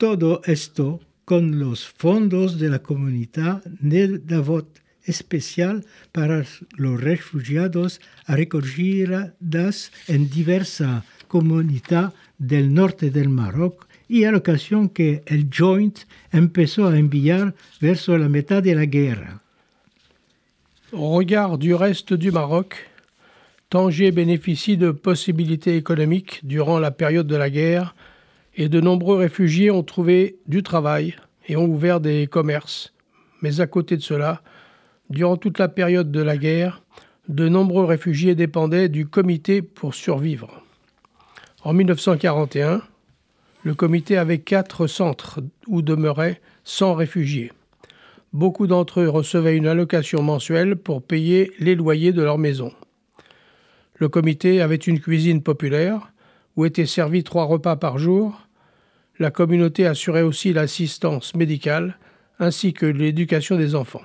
Todo 0.00 0.40
esto 0.46 0.98
con 1.26 1.58
los 1.58 1.86
fondos 1.86 2.58
de 2.58 2.70
la 2.70 2.78
comunidad 2.78 3.62
de 3.64 4.16
Davot 4.16 4.80
especial 5.04 5.84
para 6.10 6.42
los 6.78 6.98
refugiados 6.98 8.00
recogidas 8.26 9.34
en 10.08 10.30
diversas 10.30 11.04
comunidades 11.28 12.14
del 12.38 12.72
norte 12.72 13.10
del 13.10 13.28
Maroc 13.28 13.86
y 14.08 14.24
a 14.24 14.32
l'occasion 14.32 14.88
que 14.88 15.22
el 15.26 15.50
Joint 15.52 15.98
empezó 16.32 16.88
a 16.88 16.98
enviar 16.98 17.54
verso 17.78 18.16
la 18.16 18.30
mitad 18.30 18.62
de 18.62 18.74
la 18.74 18.86
guerra. 18.86 19.42
Au 20.94 21.18
regard 21.18 21.58
du 21.58 21.74
reste 21.74 22.16
du 22.16 22.32
Maroc, 22.32 22.74
Tanger 23.68 24.12
bénéficie 24.12 24.78
de 24.78 24.92
possibilités 24.92 25.76
économiques 25.76 26.40
durant 26.42 26.80
la 26.80 26.90
période 26.90 27.26
de 27.26 27.36
la 27.36 27.50
guerre 27.50 27.94
et 28.56 28.68
de 28.68 28.80
nombreux 28.80 29.16
réfugiés 29.16 29.70
ont 29.70 29.82
trouvé 29.82 30.38
du 30.46 30.62
travail 30.62 31.16
et 31.48 31.56
ont 31.56 31.66
ouvert 31.66 32.00
des 32.00 32.26
commerces. 32.26 32.92
Mais 33.42 33.60
à 33.60 33.66
côté 33.66 33.96
de 33.96 34.02
cela, 34.02 34.42
durant 35.08 35.36
toute 35.36 35.58
la 35.58 35.68
période 35.68 36.10
de 36.10 36.20
la 36.20 36.36
guerre, 36.36 36.82
de 37.28 37.48
nombreux 37.48 37.84
réfugiés 37.84 38.34
dépendaient 38.34 38.88
du 38.88 39.06
comité 39.06 39.62
pour 39.62 39.94
survivre. 39.94 40.62
En 41.62 41.72
1941, 41.72 42.82
le 43.62 43.74
comité 43.74 44.16
avait 44.16 44.38
quatre 44.38 44.86
centres 44.86 45.40
où 45.66 45.82
demeuraient 45.82 46.40
100 46.64 46.94
réfugiés. 46.94 47.52
Beaucoup 48.32 48.66
d'entre 48.66 49.00
eux 49.00 49.08
recevaient 49.08 49.56
une 49.56 49.66
allocation 49.66 50.22
mensuelle 50.22 50.76
pour 50.76 51.02
payer 51.02 51.52
les 51.58 51.74
loyers 51.74 52.12
de 52.12 52.22
leur 52.22 52.38
maison. 52.38 52.72
Le 53.96 54.08
comité 54.08 54.62
avait 54.62 54.76
une 54.76 55.00
cuisine 55.00 55.42
populaire 55.42 56.12
où 56.56 56.64
étaient 56.64 56.86
servis 56.86 57.24
trois 57.24 57.44
repas 57.44 57.76
par 57.76 57.98
jour. 57.98 58.46
La 59.18 59.30
communauté 59.30 59.86
assurait 59.86 60.22
aussi 60.22 60.52
l'assistance 60.52 61.34
médicale 61.34 61.98
ainsi 62.38 62.72
que 62.72 62.86
l'éducation 62.86 63.56
des 63.56 63.74
enfants. 63.74 64.02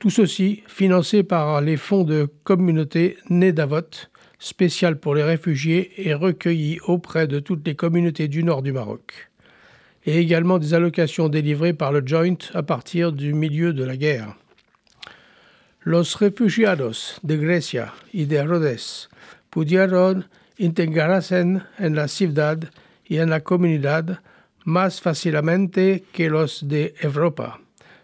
Tout 0.00 0.10
ceci 0.10 0.62
financé 0.66 1.22
par 1.22 1.60
les 1.60 1.76
fonds 1.76 2.02
de 2.02 2.28
communauté 2.44 3.18
Nedavot, 3.30 4.08
spécial 4.38 4.98
pour 4.98 5.14
les 5.14 5.22
réfugiés 5.22 5.92
et 5.98 6.14
recueilli 6.14 6.80
auprès 6.86 7.28
de 7.28 7.38
toutes 7.38 7.64
les 7.64 7.76
communautés 7.76 8.26
du 8.26 8.42
nord 8.42 8.62
du 8.62 8.72
Maroc, 8.72 9.30
et 10.04 10.18
également 10.18 10.58
des 10.58 10.74
allocations 10.74 11.28
délivrées 11.28 11.74
par 11.74 11.92
le 11.92 12.02
Joint 12.04 12.34
à 12.52 12.64
partir 12.64 13.12
du 13.12 13.34
milieu 13.34 13.72
de 13.72 13.84
la 13.84 13.96
guerre. 13.96 14.34
Los 15.84 16.16
refugiados 16.16 17.20
de 17.22 17.36
Grecia 17.36 17.92
y 18.12 18.26
de 18.26 18.38
Rhodes 18.38 19.08
pudieron 19.50 20.24
integrarse 20.56 21.40
en 21.40 21.96
la 21.96 22.08
ciudad 22.08 22.58
y 23.04 23.18
en 23.18 23.30
la 23.30 23.40
comunidad 23.40 24.20
más 24.64 25.00
fácilmente 25.00 26.04
que 26.12 26.30
los 26.30 26.68
de 26.68 26.94
Europa 27.00 27.60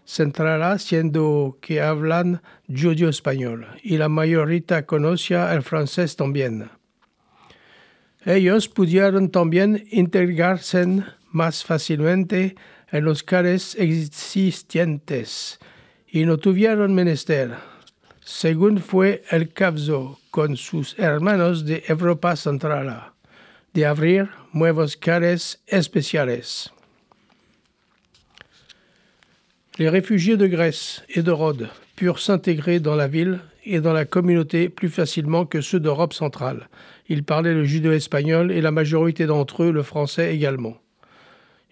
centrará 0.09 0.78
siendo 0.78 1.59
que 1.61 1.83
hablan 1.83 2.40
judío 2.67 3.11
español 3.11 3.67
y 3.83 3.99
la 3.99 4.09
mayoría 4.09 4.87
conocía 4.87 5.52
el 5.52 5.62
francés 5.62 6.17
también. 6.17 6.71
Ellos 8.25 8.69
pudieron 8.69 9.31
también 9.31 9.87
integrarse 9.90 11.05
más 11.31 11.62
fácilmente 11.62 12.57
en 12.90 13.05
los 13.05 13.23
cares 13.23 13.76
existentes 13.78 15.59
y 16.11 16.25
no 16.25 16.38
tuvieron 16.38 16.95
menester, 16.95 17.55
según 18.21 18.78
fue 18.78 19.23
el 19.31 19.52
caso 19.52 20.19
con 20.38 20.57
sus 20.57 20.95
hermanos 21.00 21.64
de 21.64 21.83
Europa 21.88 22.37
Central, 22.37 23.11
de 23.75 23.85
abrir 23.85 24.28
nuevos 24.52 24.97
cares 24.97 25.59
especiales. 25.66 26.71
Les 29.78 29.88
réfugiés 29.88 30.37
de 30.37 30.47
Grèce 30.47 31.02
et 31.09 31.23
de 31.23 31.33
Rhodes 31.33 31.68
purent 31.97 32.21
s'intégrer 32.21 32.78
dans 32.78 32.95
la 32.95 33.09
ville 33.09 33.40
et 33.64 33.80
dans 33.80 33.92
la 33.92 34.04
communauté 34.04 34.68
plus 34.68 34.90
facilement 34.90 35.45
que 35.45 35.61
ceux 35.61 35.80
d'Europe 35.80 36.14
centrale. 36.14 36.68
Ils 37.09 37.25
parlaient 37.25 37.52
le 37.52 37.64
judéo-espagnol 37.64 38.52
et 38.52 38.61
la 38.61 38.71
majorité 38.71 39.26
d'entre 39.26 39.64
eux 39.64 39.73
le 39.73 39.83
français 39.83 40.33
également. 40.33 40.76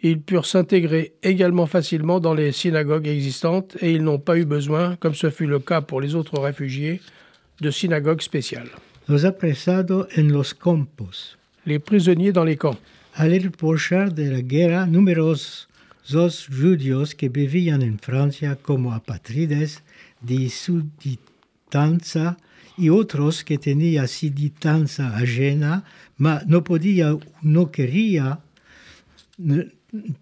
Ils 0.02 0.20
purent 0.20 0.44
s'intégrer 0.44 1.14
également 1.22 1.66
facilement 1.66 2.18
dans 2.18 2.34
les 2.34 2.50
synagogues 2.50 3.06
existantes 3.06 3.76
et 3.80 3.92
ils 3.92 4.02
n'ont 4.02 4.18
pas 4.18 4.36
eu 4.36 4.44
besoin, 4.44 4.96
comme 4.96 5.14
ce 5.14 5.30
fut 5.30 5.46
le 5.46 5.60
cas 5.60 5.82
pour 5.82 6.00
les 6.00 6.16
autres 6.16 6.40
réfugiés, 6.40 7.00
de 7.60 7.72
synagogues 7.72 8.24
spéciales. 8.24 8.72
Los 9.06 9.24
apresados 9.24 10.08
en 10.16 10.32
los 10.32 10.54
campos. 10.54 11.38
Les 11.64 11.78
prisonniers 11.78 12.32
dans 12.32 12.44
les 12.44 12.56
camps. 12.56 12.78
Al 13.14 13.30
de 13.30 14.30
la 14.30 14.42
guerra, 14.42 14.86
numerosos 14.86 15.68
judíos 16.48 17.14
que 17.14 17.28
vivían 17.28 17.82
en 17.82 17.98
Francia 17.98 18.56
como 18.60 18.92
apatrides 18.92 19.82
de 20.20 20.50
suditanza 20.50 22.36
y 22.76 22.90
otros 22.90 23.42
que 23.42 23.56
tenían 23.56 24.06
siditanza 24.06 25.16
ajena, 25.16 25.84
mas 26.18 26.46
no 26.46 26.62
podía, 26.62 27.16
no 27.40 27.70
quería 27.70 28.40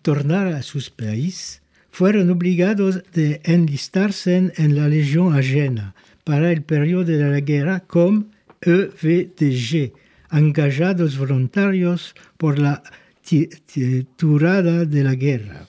tornar 0.03 0.49
a 0.49 0.63
sus 0.63 0.89
países, 0.91 1.63
fueron 1.91 2.31
obligados 2.31 3.03
de 3.13 3.41
enlistarse 3.45 4.53
en 4.57 4.77
la 4.77 4.89
legión 4.89 5.37
ajena 5.37 5.95
para 6.25 6.51
el 6.51 6.63
periodo 6.63 7.05
de 7.05 7.31
la 7.31 7.41
guerra 7.41 7.81
como 7.81 8.25
EVDG, 8.61 9.93
engajados 10.33 11.19
voluntarios 11.19 12.15
por 12.39 12.59
la 12.59 12.83
tirada 13.23 14.85
de 14.85 15.05
la 15.05 15.15
guerra. 15.15 15.67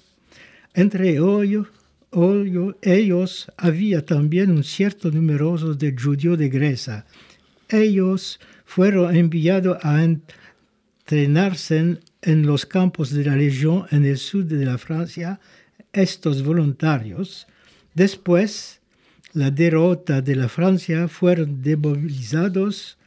Entre 0.73 1.17
ellos, 1.17 1.67
ellos 2.81 3.47
había 3.57 4.05
también 4.05 4.51
un 4.51 4.63
cierto 4.63 5.11
número 5.11 5.55
de 5.75 5.95
judíos 5.95 6.37
de 6.37 6.49
Grecia. 6.49 7.05
Ellos 7.69 8.39
fueron 8.65 9.15
enviados 9.15 9.77
a 9.83 10.03
entrenarse 10.03 11.99
en 12.21 12.45
los 12.45 12.65
campos 12.65 13.11
de 13.11 13.25
la 13.25 13.35
Legión 13.35 13.85
en 13.91 14.05
el 14.05 14.17
sur 14.17 14.45
de 14.45 14.65
la 14.65 14.77
Francia. 14.77 15.39
Estos 15.91 16.43
voluntarios, 16.43 17.47
después 17.93 18.81
la 19.35 19.51
derrota 19.51 20.21
de 20.21 20.35
la 20.35 20.47
Francia, 20.47 21.07
fueron 21.07 21.61
demovilizados, 21.61 22.97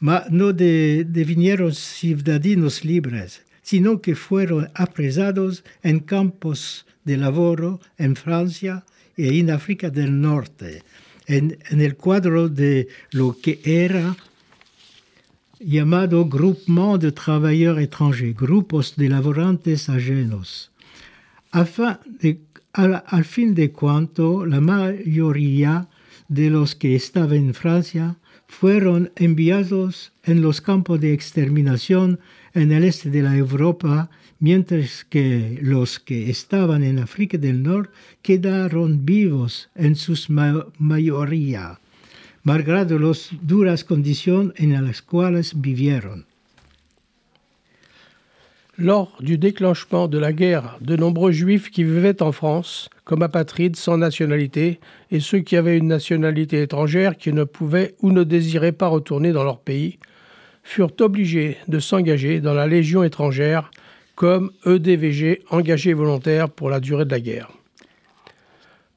mas 0.00 0.30
no 0.30 0.52
devinieron 0.52 1.74
ciudadanos 1.74 2.84
libres, 2.84 3.42
sino 3.62 4.00
que 4.00 4.14
fueron 4.14 4.70
apresados 4.74 5.64
en 5.82 6.00
campos 6.00 6.86
de 7.04 7.16
lavoro 7.16 7.80
en 7.96 8.16
Francia 8.16 8.84
y 9.16 9.40
en 9.40 9.50
África 9.50 9.88
del 9.88 10.20
Norte, 10.20 10.82
en, 11.26 11.58
el 11.70 11.96
cuadro 11.96 12.48
de 12.48 12.88
lo 13.10 13.36
que 13.40 13.60
era 13.64 14.14
llamado 15.58 16.26
Groupement 16.26 17.00
de 17.00 17.12
Travailleurs 17.12 17.80
Étrangers, 17.80 18.36
grupos 18.36 18.94
de 18.94 19.08
laborantes 19.08 19.88
ajenos. 19.88 20.70
Afin 21.50 21.96
de 22.20 22.38
al, 22.78 23.24
fin 23.24 23.54
de 23.56 23.72
cuanto 23.72 24.46
la 24.46 24.60
mayoría 24.60 25.88
de 26.28 26.48
los 26.48 26.76
que 26.76 26.94
estaban 26.94 27.36
en 27.36 27.54
Francia 27.54 28.16
fueron 28.46 29.10
enviados 29.16 30.12
en 30.22 30.42
los 30.42 30.60
campos 30.60 31.00
de 31.00 31.12
exterminación 31.12 32.20
en 32.54 32.70
el 32.70 32.84
este 32.84 33.10
de 33.10 33.22
la 33.22 33.36
Europa, 33.36 34.10
mientras 34.38 35.04
que 35.04 35.58
los 35.60 35.98
que 35.98 36.30
estaban 36.30 36.84
en 36.84 37.00
África 37.00 37.36
del 37.36 37.64
Norte 37.64 37.90
quedaron 38.22 39.04
vivos 39.04 39.70
en 39.74 39.96
su 39.96 40.14
ma 40.28 40.66
mayoría, 40.78 41.80
malgrado 42.44 42.96
las 43.00 43.30
duras 43.42 43.82
conditions 43.82 44.52
en 44.56 44.72
las 44.84 45.02
cuales 45.02 45.60
vivieron. 45.60 46.26
Lors 48.80 49.18
du 49.18 49.38
déclenchement 49.38 50.06
de 50.06 50.18
la 50.18 50.32
guerre, 50.32 50.78
de 50.80 50.94
nombreux 50.94 51.32
juifs 51.32 51.68
qui 51.68 51.82
vivaient 51.82 52.22
en 52.22 52.30
France, 52.30 52.88
comme 53.04 53.22
apatrides 53.22 53.74
sans 53.74 53.96
nationalité, 53.96 54.78
et 55.10 55.18
ceux 55.18 55.40
qui 55.40 55.56
avaient 55.56 55.76
une 55.76 55.88
nationalité 55.88 56.62
étrangère 56.62 57.16
qui 57.16 57.32
ne 57.32 57.42
pouvaient 57.42 57.96
ou 58.02 58.12
ne 58.12 58.22
désiraient 58.22 58.70
pas 58.70 58.86
retourner 58.86 59.32
dans 59.32 59.42
leur 59.42 59.58
pays, 59.58 59.98
furent 60.62 60.92
obligés 61.00 61.56
de 61.66 61.80
s'engager 61.80 62.38
dans 62.38 62.54
la 62.54 62.68
Légion 62.68 63.02
étrangère 63.02 63.72
comme 64.14 64.52
EDVG 64.64 65.42
engagés 65.50 65.92
volontaires 65.92 66.48
pour 66.48 66.70
la 66.70 66.78
durée 66.78 67.04
de 67.04 67.10
la 67.10 67.20
guerre. 67.20 67.50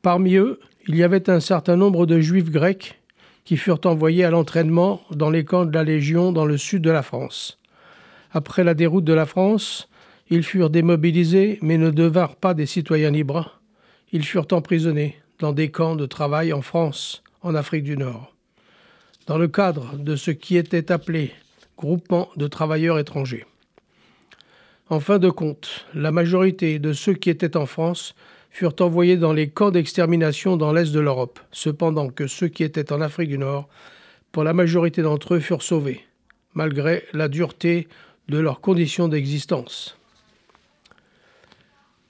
Parmi 0.04 0.36
eux, 0.36 0.60
il 0.88 0.96
y 0.96 1.02
avait 1.02 1.28
un 1.28 1.40
certain 1.40 1.76
nombre 1.76 2.06
de 2.06 2.20
juifs 2.20 2.52
grecs 2.52 3.02
qui 3.46 3.58
furent 3.58 3.82
envoyés 3.86 4.26
à 4.26 4.30
l'entraînement 4.30 5.02
dans 5.10 5.32
les 5.32 5.44
camps 5.44 5.66
de 5.66 5.74
la 5.74 5.84
Légion 5.84 6.32
dans 6.32 6.46
le 6.46 6.58
sud 6.60 6.84
de 6.84 6.92
la 6.92 7.02
France. 7.02 7.58
Après 8.34 8.64
la 8.64 8.74
déroute 8.74 9.04
de 9.04 9.14
la 9.14 9.26
France, 9.26 9.90
ils 10.30 10.44
furent 10.44 10.70
démobilisés 10.70 11.60
mais 11.62 11.78
ne 11.78 11.90
devinrent 11.90 12.38
pas 12.38 12.54
des 12.54 12.66
citoyens 12.66 13.12
libres. 13.12 13.60
Ils 14.12 14.26
furent 14.26 14.48
emprisonnés 14.52 15.18
dans 15.40 15.52
des 15.52 15.72
camps 15.72 15.96
de 15.96 16.06
travail 16.06 16.54
en 16.54 16.62
France, 16.62 17.24
en 17.42 17.56
Afrique 17.56 17.84
du 17.84 17.98
Nord. 17.98 18.34
Dans 19.28 19.38
le 19.38 19.48
cadre 19.48 19.98
de 19.98 20.16
ce 20.16 20.32
qui 20.32 20.56
était 20.56 20.92
appelé 20.92 21.32
groupement 21.78 22.30
de 22.38 22.48
travailleurs 22.48 23.00
étrangers. 23.00 23.46
En 24.90 25.00
fin 25.00 25.20
de 25.20 25.30
compte, 25.30 25.86
la 25.94 26.12
majorité 26.12 26.78
de 26.80 26.94
ceux 26.94 27.14
qui 27.14 27.30
étaient 27.30 27.58
en 27.58 27.66
France 27.66 28.14
furent 28.50 28.76
envoyés 28.82 29.18
dans 29.18 29.34
les 29.34 29.50
camps 29.50 29.72
d'extermination 29.72 30.58
dans 30.58 30.74
l'est 30.74 30.94
de 30.94 31.00
l'Europe, 31.00 31.40
cependant 31.52 32.10
que 32.10 32.28
ceux 32.28 32.50
qui 32.50 32.64
étaient 32.64 32.92
en 32.92 33.02
Afrique 33.02 33.30
du 33.30 33.38
Nord, 33.38 33.68
pour 34.32 34.44
la 34.44 34.54
majorité 34.54 35.02
d'entre 35.02 35.36
eux, 35.36 35.40
furent 35.40 35.64
sauvés, 35.64 36.02
malgré 36.54 37.04
la 37.14 37.30
dureté 37.30 37.88
de 38.32 38.40
leurs 38.40 38.62
conditions 38.62 39.10
d'existence. 39.10 39.96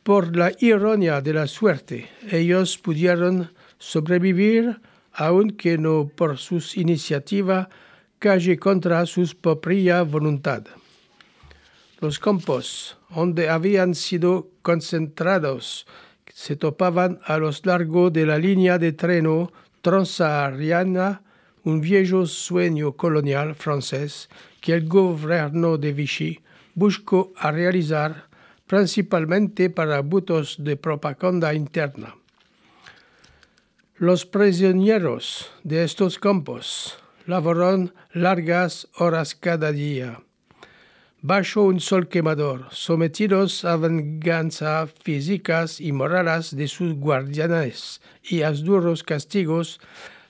Por 0.04 0.36
la 0.36 0.52
ironia 0.60 1.22
de 1.22 1.34
la 1.34 1.48
suerte, 1.48 2.10
ellos 2.32 2.78
pudieron 2.78 3.52
sobrevivir 3.78 4.80
aunque 5.14 5.78
no 5.78 6.08
por 6.08 6.38
sus 6.38 6.78
iniciativas 6.78 7.68
calle 8.20 8.58
contra 8.58 9.06
sus 9.06 9.36
propia 9.36 10.04
voluntad. 10.04 10.64
Los 12.00 12.20
campos 12.20 12.98
donde 13.10 13.50
habían 13.50 13.94
sido 13.96 14.48
concentrados 14.62 15.86
se 16.34 16.56
topaban 16.56 17.20
a 17.26 17.38
lo 17.38 17.52
largo 17.64 18.10
de 18.10 18.26
la 18.26 18.38
línea 18.38 18.78
de 18.78 18.94
treno 18.94 19.52
transsahariana, 19.82 21.22
un 21.64 21.82
viejo 21.82 22.26
sueño 22.26 22.94
colonial 22.94 23.54
francés 23.56 24.30
que 24.62 24.74
el 24.74 24.88
gobierno 24.88 25.78
de 25.78 25.92
Vichy 25.92 26.40
buscó 26.76 27.34
a 27.36 27.52
realizar 27.52 28.28
principalmente 28.68 29.70
para 29.70 30.00
butos 30.00 30.56
de 30.60 30.78
propaganda 30.78 31.54
interna. 31.54 32.16
Los 33.98 34.26
prisioneros 34.26 35.52
de 35.64 35.84
estos 35.84 36.18
campos 36.18 36.98
laboraron 37.26 37.94
largas 38.14 38.88
horas 38.96 39.36
cada 39.36 39.72
día, 39.72 40.22
bajo 41.22 41.64
un 41.64 41.80
sol 41.80 42.08
quemador, 42.08 42.68
sometidos 42.72 43.66
a 43.66 43.76
venganza 43.76 44.88
físicas 44.88 45.80
y 45.80 45.92
morales 45.92 46.56
de 46.56 46.68
sus 46.68 46.94
guardianes 46.96 48.02
y 48.24 48.42
a 48.42 48.52
duros 48.52 49.04
castigos 49.04 49.80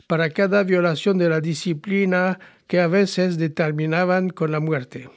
para 0.07 0.31
cada 0.31 0.63
violación 0.63 1.17
de 1.17 1.29
la 1.29 1.39
disciplina 1.39 2.39
que 2.71 2.79
a 2.79 2.87
veces 2.87 3.37
determinaban 3.37 4.29
con 4.29 4.49
la 4.53 4.61
muerte. 4.61 5.09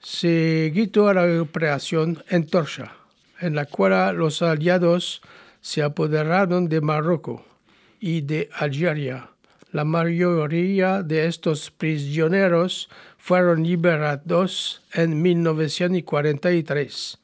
Seguido 0.00 1.08
a 1.08 1.12
la 1.12 1.42
operación 1.42 2.24
Entorcha, 2.30 2.94
en 3.38 3.54
la 3.54 3.66
cual 3.66 4.16
los 4.16 4.40
aliados 4.40 5.20
se 5.60 5.82
apoderaron 5.82 6.70
de 6.70 6.80
Marruecos 6.80 7.42
y 8.00 8.22
de 8.22 8.48
Algeria. 8.54 9.28
La 9.70 9.84
mayoría 9.84 11.02
de 11.02 11.26
estos 11.26 11.70
prisioneros 11.70 12.88
fueron 13.18 13.62
liberados 13.62 14.80
en 14.94 15.20
1943. 15.20 17.18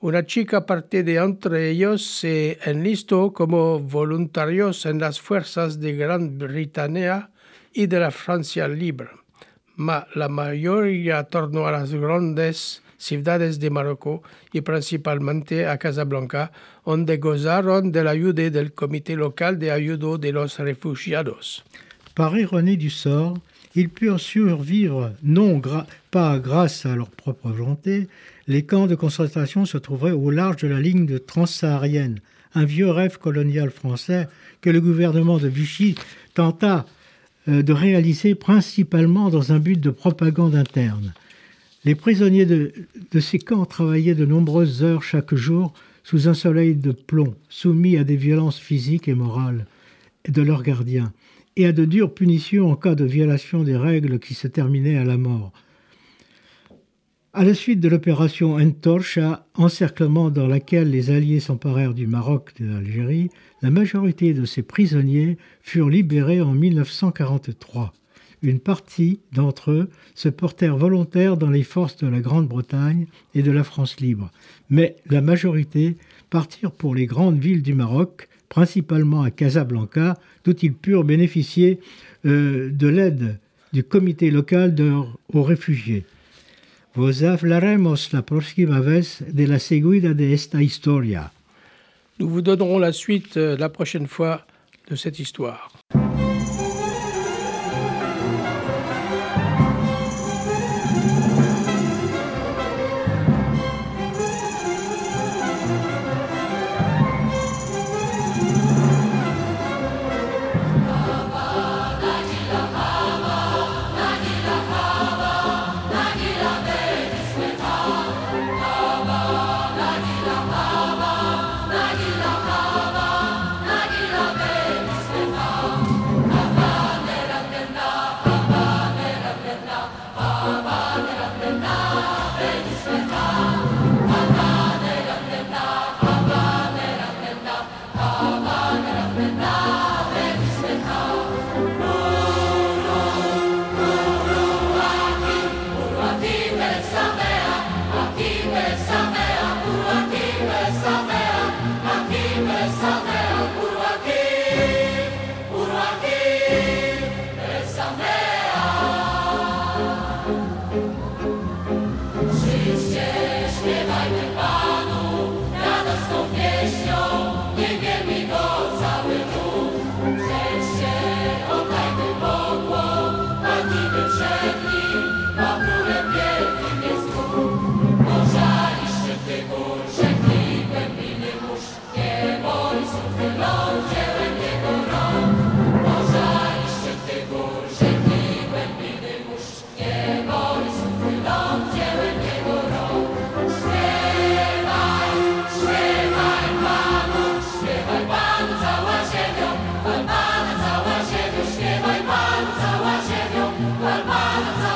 Una 0.00 0.24
chica 0.24 0.64
parte 0.64 1.02
de 1.02 1.16
entre 1.16 1.70
ellos 1.70 2.06
se 2.06 2.60
enlistó 2.62 3.32
como 3.32 3.80
voluntarios 3.80 4.86
en 4.86 5.00
las 5.00 5.20
fuerzas 5.20 5.80
de 5.80 5.96
Gran 5.96 6.38
Bretaña 6.38 7.30
y 7.72 7.86
de 7.86 8.00
la 8.00 8.10
Francia 8.10 8.68
libre. 8.68 9.08
Ma 9.76 10.06
la 10.14 10.28
mayoría 10.28 11.24
tornó 11.24 11.66
a 11.66 11.72
las 11.72 11.92
grandes 11.94 12.82
ciudades 12.98 13.58
de 13.58 13.70
Marruecos 13.70 14.20
y 14.52 14.60
principalmente 14.60 15.66
a 15.66 15.78
Casablanca, 15.78 16.52
donde 16.84 17.16
gozaron 17.16 17.90
de 17.90 18.04
la 18.04 18.10
ayuda 18.10 18.50
del 18.50 18.72
Comité 18.72 19.16
local 19.16 19.58
de 19.58 19.70
ayuda 19.70 20.18
de 20.18 20.32
los 20.32 20.58
refugiados. 20.58 21.64
Par 22.14 22.36
ironie 22.36 22.76
du 22.76 22.90
sort, 22.90 23.38
ils 23.74 23.88
purent 23.88 24.20
survivre, 24.20 25.14
non 25.22 25.62
pas 26.10 26.38
grâce 26.38 26.84
à 26.84 26.96
leur 26.96 27.08
propre 27.08 27.50
volonté. 27.50 28.08
Les 28.46 28.64
camps 28.64 28.88
de 28.88 28.96
concentration 28.96 29.64
se 29.64 29.78
trouveraient 29.78 30.10
au 30.10 30.30
large 30.30 30.56
de 30.62 30.68
la 30.68 30.80
ligne 30.80 31.06
de 31.06 31.18
transsaharienne, 31.18 32.20
un 32.54 32.64
vieux 32.64 32.90
rêve 32.90 33.18
colonial 33.18 33.70
français 33.70 34.28
que 34.60 34.70
le 34.70 34.80
gouvernement 34.80 35.38
de 35.38 35.48
Vichy 35.48 35.94
tenta 36.34 36.84
de 37.50 37.72
réaliser 37.72 38.34
principalement 38.34 39.30
dans 39.30 39.52
un 39.52 39.58
but 39.58 39.78
de 39.78 39.90
propagande 39.90 40.54
interne. 40.54 41.12
Les 41.84 41.94
prisonniers 41.94 42.46
de, 42.46 42.72
de, 43.10 43.20
ces 43.20 43.38
camps 43.38 43.64
travaillaient 43.64 44.14
de 44.14 44.26
nombreuses 44.26 44.82
heures 44.82 45.02
chaque 45.02 45.34
jour 45.34 45.72
sous 46.04 46.28
un 46.28 46.34
soleil 46.34 46.74
de 46.74 46.92
plomb, 46.92 47.34
soumis 47.48 47.96
à 47.96 48.04
des 48.04 48.16
violences 48.16 48.58
physiques 48.58 49.08
et 49.08 49.14
morales 49.14 49.66
de 50.28 50.42
leurs 50.42 50.62
gardiens, 50.62 51.12
et 51.56 51.66
à 51.66 51.72
de 51.72 51.84
dures 51.84 52.14
punitions 52.14 52.70
en 52.70 52.76
cas 52.76 52.94
de 52.94 53.04
violation 53.04 53.62
des 53.62 53.76
règles 53.76 54.18
qui 54.18 54.34
se 54.34 54.46
terminaient 54.46 54.98
à 54.98 55.04
la 55.04 55.16
mort. 55.16 55.52
À 57.32 57.44
la 57.44 57.54
suite 57.54 57.78
de 57.78 57.88
l'opération 57.88 58.54
Entorcha, 58.56 59.46
encerclement 59.54 60.30
dans 60.30 60.48
laquelle 60.48 60.90
les 60.90 61.10
Alliés 61.10 61.38
s'emparèrent 61.38 61.94
du 61.94 62.08
Maroc 62.08 62.50
et 62.58 62.64
de 62.64 62.68
l'Algérie, 62.72 63.30
la 63.62 63.70
majorité 63.70 64.34
de 64.34 64.44
ces 64.44 64.62
prisonniers 64.62 65.38
furent 65.62 65.90
libérés 65.90 66.40
en 66.40 66.52
1943. 66.52 67.92
Une 68.42 68.58
partie 68.58 69.20
d'entre 69.32 69.70
eux 69.70 69.90
se 70.16 70.28
portèrent 70.28 70.76
volontaires 70.76 71.36
dans 71.36 71.50
les 71.50 71.62
forces 71.62 71.98
de 71.98 72.08
la 72.08 72.18
Grande-Bretagne 72.18 73.06
et 73.36 73.44
de 73.44 73.52
la 73.52 73.62
France 73.62 74.00
libre, 74.00 74.32
mais 74.68 74.96
la 75.08 75.20
majorité 75.20 75.96
partirent 76.30 76.72
pour 76.72 76.96
les 76.96 77.06
grandes 77.06 77.38
villes 77.38 77.62
du 77.62 77.74
Maroc, 77.74 78.28
principalement 78.48 79.22
à 79.22 79.30
Casablanca, 79.30 80.18
d'où 80.42 80.54
ils 80.62 80.74
purent 80.74 81.04
bénéficier 81.04 81.78
euh, 82.26 82.70
de 82.72 82.88
l'aide 82.88 83.38
du 83.72 83.84
comité 83.84 84.32
local 84.32 84.74
aux 85.32 85.44
réfugiés. 85.44 86.04
Vos 86.94 87.22
hablaremos 87.22 88.12
la 88.12 88.22
próxima 88.22 88.80
vez 88.80 89.22
de 89.28 89.46
la 89.46 89.60
seguida 89.60 90.12
de 90.12 90.34
esta 90.34 90.60
historia. 90.60 91.30
Nous 92.18 92.28
vous 92.28 92.42
donnerons 92.42 92.80
la 92.80 92.92
suite 92.92 93.36
euh, 93.36 93.56
la 93.56 93.68
prochaine 93.68 94.08
fois 94.08 94.44
de 94.88 94.96
cette 94.96 95.20
histoire. 95.20 95.79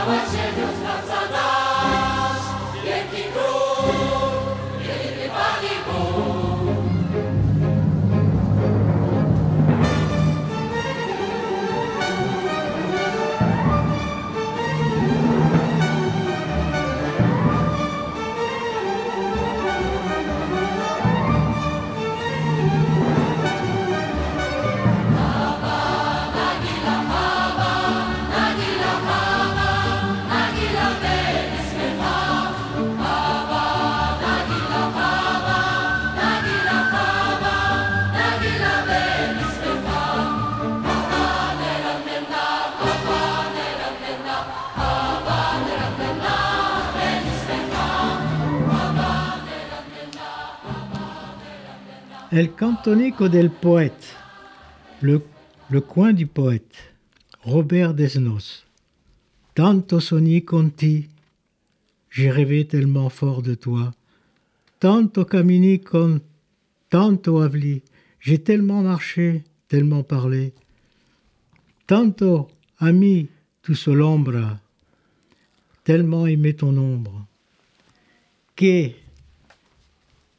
Chwała 0.05 0.21
Ciebie, 0.27 0.67
Władca. 0.83 1.14
El 52.35 52.57
cantonico 52.57 53.29
del 53.29 53.49
poète, 53.49 54.17
le, 55.03 55.23
le 55.71 55.81
coin 55.81 56.13
du 56.13 56.27
poète, 56.27 56.75
Robert 57.45 57.95
Desnos. 57.95 58.67
Tanto 59.55 60.01
soni 60.01 60.43
conti, 60.43 61.11
j'ai 62.11 62.33
rêvé 62.33 62.67
tellement 62.67 63.09
fort 63.09 63.41
de 63.41 63.55
toi. 63.55 63.95
Tanto 64.81 65.25
camini 65.25 65.79
con 65.79 66.23
tanto 66.89 67.41
avli, 67.41 67.83
j'ai 68.19 68.43
tellement 68.43 68.83
marché, 68.83 69.45
tellement 69.69 70.03
parlé. 70.03 70.55
Tanto 71.87 72.51
ami 72.81 73.29
tu 73.63 73.75
l'ombre, 73.95 74.59
tellement 75.85 76.27
aimé 76.27 76.57
ton 76.57 76.77
ombre. 76.79 77.29
Que 78.57 79.04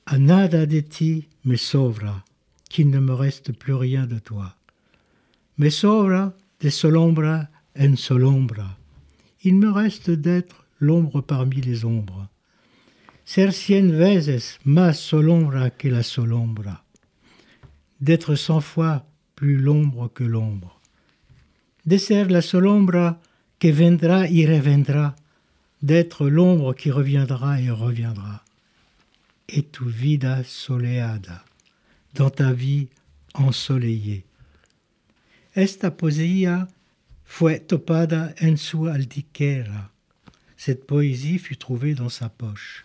a 0.05 0.17
nada 0.19 0.65
de 0.65 0.81
ti 0.81 1.27
me 1.43 1.55
sobra, 1.55 2.23
qu'il 2.69 2.89
ne 2.89 2.99
me 2.99 3.13
reste 3.13 3.51
plus 3.51 3.73
rien 3.73 4.05
de 4.05 4.19
toi. 4.19 4.55
Me 5.57 5.69
sobra 5.69 6.33
de 6.59 6.69
solombra 6.69 7.47
en 7.75 7.95
solombra. 7.95 8.77
Il 9.43 9.55
me 9.55 9.71
reste 9.71 10.11
d'être 10.11 10.65
l'ombre 10.79 11.21
parmi 11.21 11.61
les 11.61 11.85
ombres. 11.85 12.27
Ser 13.25 13.51
cien 13.51 13.91
veces 13.91 14.59
más 14.63 14.99
solombra 14.99 15.71
que 15.71 15.87
la 15.87 16.03
solombra. 16.03 16.83
D'être 17.99 18.35
cent 18.35 18.61
fois 18.61 19.07
plus 19.35 19.57
l'ombre 19.57 20.11
que 20.13 20.23
l'ombre. 20.23 20.79
De 21.85 21.97
ser 21.97 22.25
la 22.25 22.41
solombra 22.41 23.19
que 23.57 23.71
vendra 23.71 24.27
y 24.27 24.45
reviendra. 24.45 25.15
D'être 25.81 26.27
l'ombre 26.27 26.75
qui 26.75 26.91
reviendra 26.91 27.59
et 27.59 27.71
reviendra 27.71 28.44
et 29.49 29.63
tu 29.63 29.85
vida 29.85 30.43
soleada, 30.43 31.43
dans 32.13 32.29
ta 32.29 32.51
vie 32.51 32.87
ensoleillée. 33.33 34.25
Esta 35.55 35.91
poesia 35.91 36.67
fue 37.23 37.59
topada 37.59 38.33
en 38.41 38.57
su 38.57 38.89
aldiquera. 38.89 39.91
Cette 40.57 40.85
poésie 40.85 41.39
fut 41.39 41.57
trouvée 41.57 41.95
dans 41.95 42.09
sa 42.09 42.29
poche. 42.29 42.83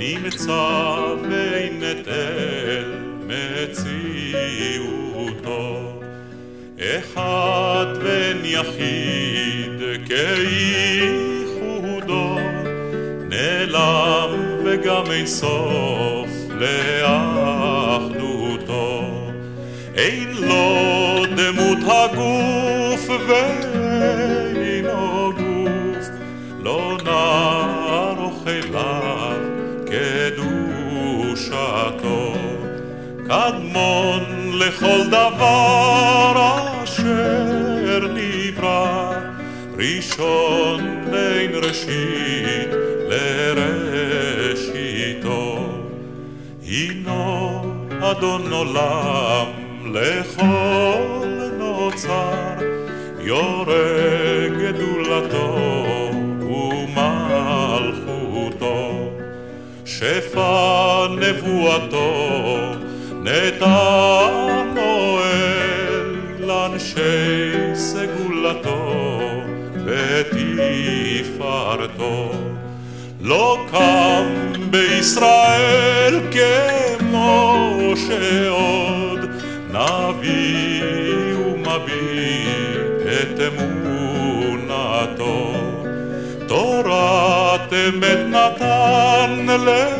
נמצא 0.00 0.96
ואינת 1.30 2.08
אל 2.08 2.84
מציאותו. 4.26 6.00
אחד 6.80 7.86
בן 8.02 8.38
יחיד 8.44 9.80
כייחודו, 10.06 11.18
נעלם 13.28 14.30
וגם 14.64 15.10
אין 15.10 15.26
סוף 15.26 16.28
לאחדותו. 16.60 18.10
אין 19.94 20.28
לו 20.36 21.24
דמות 21.36 21.78
הגוף 21.86 23.08
ואינו 23.28 25.32
גוף, 25.32 26.06
לא 26.62 26.96
נער 27.04 28.18
אוכליו 28.18 29.29
קדושתו, 31.60 32.32
קדמון 33.28 34.22
לכל 34.52 35.06
דבר 35.08 36.32
אשר 36.84 38.08
נברא, 38.14 39.12
ראשון 39.78 41.04
בין 41.10 41.50
ראשית 41.54 42.70
לראשיתו. 44.28 44.98
הינו 46.62 47.62
אדון 48.00 48.52
עולם 48.52 49.46
לכל 49.92 51.28
נוצר, 51.58 52.54
יורה 53.20 54.48
גדולתו 54.58 55.70
שפע 60.00 60.99
נבואתו 61.30 62.72
נתן 63.22 64.72
נואל 64.74 66.16
לאנשי 66.40 67.74
סגולתו 67.74 69.10
ותפארתו 71.34 72.32
לא 73.20 73.66
קם 73.70 74.24
בישראל 74.70 76.20
כמו 76.32 77.70
שעוד 77.96 79.20
נביא 79.70 81.34
ומביט 81.34 83.06
את 83.06 83.40
אמונתו. 83.40 84.90
תורת 86.46 87.72
אמת 87.72 88.18
נתן 88.28 89.46
לעמואל 89.48 89.99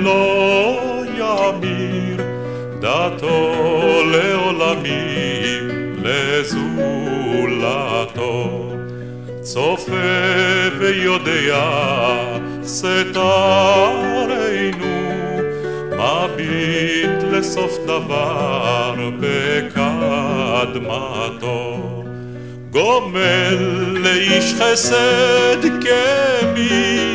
ולא 0.00 1.02
ימיר 1.18 2.16
דתו 2.80 3.52
לעולמים 4.12 5.68
לזולתו. 6.02 7.50
צופה 9.42 9.92
ויודע 10.78 11.70
סתרנו 12.62 14.20
מביט 15.96 17.22
לסוף 17.32 17.78
דבר 17.86 18.94
בקדמתו. 19.20 20.80
גומל 22.70 23.56
לאיש 23.94 24.54
חסד 24.54 25.62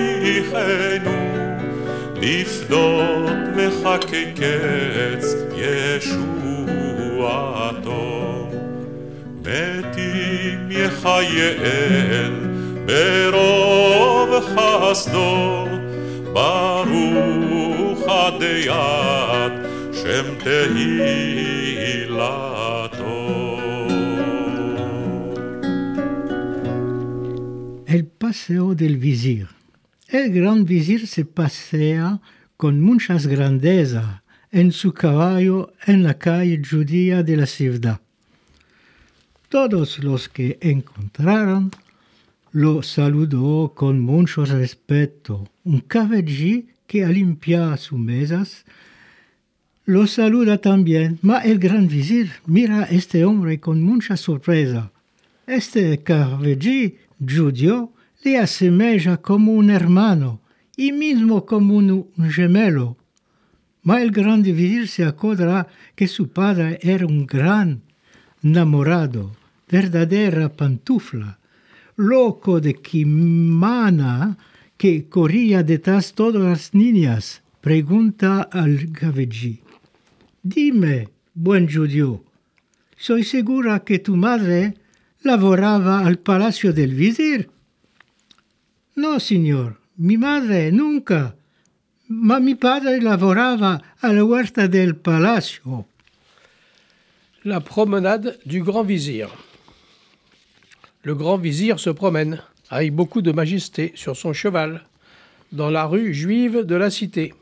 לפדות 2.22 3.32
מחכה 3.56 4.24
קץ 4.36 5.36
ישועתו. 5.56 6.58
מתים 9.42 10.60
יחייאל 10.70 12.34
ברוב 12.86 14.30
חסדו, 14.40 15.68
ברוך 16.34 17.77
עד 18.07 18.43
יד 18.43 19.53
שם 19.93 20.27
תהילתו. 20.45 21.83
El 27.87 28.05
paseo 28.07 28.75
del 28.75 28.97
visir. 28.97 29.49
El 30.09 30.33
gran 30.33 30.65
visir 30.65 31.07
se 31.07 31.25
pasea 31.25 32.21
con 32.57 32.81
muchas 32.81 33.27
grandeza 33.27 34.23
en 34.51 34.73
su 34.73 34.95
caballo 34.95 35.73
en 35.87 36.03
la 36.03 36.15
calle 36.15 36.63
judía 36.71 37.23
de 37.23 37.37
la 37.37 37.47
ciudad. 37.47 38.01
Todos 39.49 39.99
los 39.99 40.31
que 40.31 40.59
encontraron 40.61 41.71
lo 42.53 42.83
saludó 42.83 43.73
con 43.75 44.01
mucho 44.01 44.45
respeto. 44.45 45.49
Un 45.65 45.81
caballí 45.81 46.69
que 46.88 47.06
limpia 47.06 47.78
sus 47.78 48.00
mesas 48.00 48.66
lo 49.88 50.06
saluda 50.06 50.58
también, 50.58 51.18
mas 51.22 51.46
el 51.46 51.60
gran 51.60 51.88
visir 51.88 52.30
mira 52.46 52.84
a 52.84 52.88
este 52.88 53.24
hombre 53.24 53.62
con 53.62 53.82
mucha 53.82 54.18
sorpresa. 54.18 54.92
Este 55.48 56.04
caballí 56.04 56.98
judío 57.18 57.94
le 58.22 58.38
asemeja 58.38 59.16
como 59.16 59.54
un 59.54 59.70
hermano 59.70 60.42
y 60.76 60.92
mismo 60.92 61.46
como 61.46 61.78
un, 61.78 62.06
gemelo. 62.30 62.98
Ma 63.84 64.02
el 64.02 64.12
gran 64.12 64.44
visir 64.44 64.90
se 64.90 65.06
acordará 65.06 65.70
que 65.96 66.10
su 66.10 66.28
padre 66.28 66.80
era 66.82 67.06
un 67.06 67.26
gran 67.26 67.82
enamorado, 68.44 69.38
verdadera 69.70 70.50
pantufla, 70.50 71.40
loco 71.96 72.60
de 72.60 72.74
Kimana 72.74 74.38
que 74.78 75.10
corría 75.10 75.64
detrás 75.64 76.14
todas 76.14 76.42
las 76.42 76.74
niñas, 76.74 77.42
pregunta 77.62 78.42
al 78.44 78.92
caballí. 78.92 79.62
Dime, 80.44 81.10
buen 81.34 81.68
judío, 81.68 82.24
soy 82.96 83.24
segura 83.24 83.84
que 83.84 84.00
tu 84.00 84.16
madre 84.16 84.76
lavoraba 85.22 86.06
al 86.06 86.20
palacio 86.20 86.74
del 86.74 86.94
visir. 86.96 87.50
No, 88.96 89.20
señor, 89.20 89.80
mi 89.98 90.18
madre 90.18 90.72
nunca, 90.72 91.36
ma 92.08 92.40
mi 92.40 92.56
padre 92.56 93.02
lavorava 93.02 93.82
a 94.00 94.14
la 94.14 94.24
huerta 94.24 94.68
del 94.68 94.96
palacio. 94.96 95.86
La 97.44 97.60
promenade 97.60 98.40
du 98.46 98.64
grand 98.64 98.88
vizir. 98.88 99.30
Le 101.04 101.14
grand 101.14 101.42
vizir 101.42 101.80
se 101.80 101.94
promène, 101.94 102.42
avec 102.70 102.94
beaucoup 102.94 103.22
de 103.22 103.32
majesté, 103.32 103.92
sur 103.96 104.16
son 104.16 104.34
cheval, 104.34 104.84
dans 105.52 105.70
la 105.70 105.86
rue 105.86 106.14
juive 106.14 106.64
de 106.64 106.76
la 106.76 106.90
cité. 106.90 107.34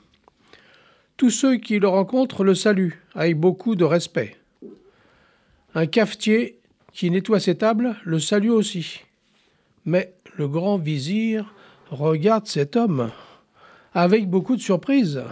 Tous 1.18 1.30
ceux 1.30 1.58
qui 1.58 1.80
le 1.80 1.88
rencontrent 1.88 2.44
le 2.44 2.56
saluent, 2.56 3.02
avec 3.16 3.40
beaucoup 3.40 3.76
de 3.76 3.86
respect. 3.86 4.36
Un 5.74 5.88
cafetier 5.88 6.60
qui 6.94 7.10
nettoie 7.10 7.40
ses 7.40 7.56
tables 7.56 7.96
le 8.04 8.20
salue 8.20 8.50
aussi. 8.50 9.02
Mais 9.86 10.14
le 10.38 10.48
grand 10.48 10.78
vizir 10.78 11.54
regarde 11.90 12.48
cet 12.48 12.76
homme 12.76 13.12
avec 13.94 14.30
beaucoup 14.30 14.56
de 14.56 14.62
surprise. 14.62 15.24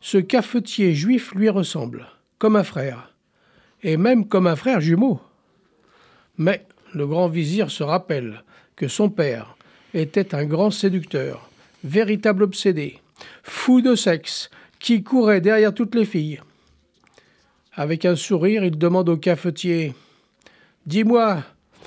Ce 0.00 0.18
cafetier 0.18 0.94
juif 0.94 1.32
lui 1.34 1.48
ressemble, 1.48 2.06
comme 2.38 2.56
un 2.56 2.64
frère, 2.64 3.14
et 3.82 3.96
même 3.96 4.26
comme 4.26 4.46
un 4.46 4.56
frère 4.56 4.80
jumeau. 4.80 5.20
Mais 6.38 6.66
le 6.94 7.06
grand 7.06 7.28
vizir 7.28 7.70
se 7.70 7.82
rappelle 7.82 8.42
que 8.76 8.88
son 8.88 9.10
père 9.10 9.56
était 9.94 10.34
un 10.34 10.44
grand 10.44 10.70
séducteur, 10.70 11.50
véritable 11.84 12.42
obsédé, 12.42 12.98
fou 13.42 13.80
de 13.80 13.94
sexe, 13.94 14.50
qui 14.78 15.02
courait 15.02 15.40
derrière 15.40 15.74
toutes 15.74 15.94
les 15.94 16.04
filles. 16.04 16.40
Avec 17.74 18.04
un 18.04 18.16
sourire, 18.16 18.64
il 18.64 18.76
demande 18.76 19.08
au 19.08 19.16
cafetier 19.16 19.94
Dis-moi, 20.86 21.42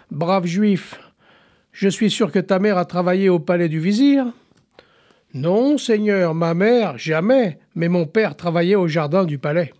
brave 0.09 0.45
juif, 0.45 0.99
je 1.71 1.89
suis 1.89 2.09
sûr 2.09 2.31
que 2.31 2.39
ta 2.39 2.59
mère 2.59 2.77
a 2.77 2.85
travaillé 2.85 3.27
au 3.27 3.39
palais 3.39 3.67
du 3.67 3.79
vizir? 3.79 4.25
Non, 5.33 5.77
seigneur, 5.77 6.33
ma 6.33 6.53
mère, 6.53 6.97
jamais, 6.97 7.59
mais 7.75 7.89
mon 7.89 8.05
père 8.05 8.37
travaillait 8.37 8.75
au 8.75 8.87
jardin 8.87 9.25
du 9.25 9.37
palais. 9.37 9.73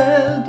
world 0.00 0.39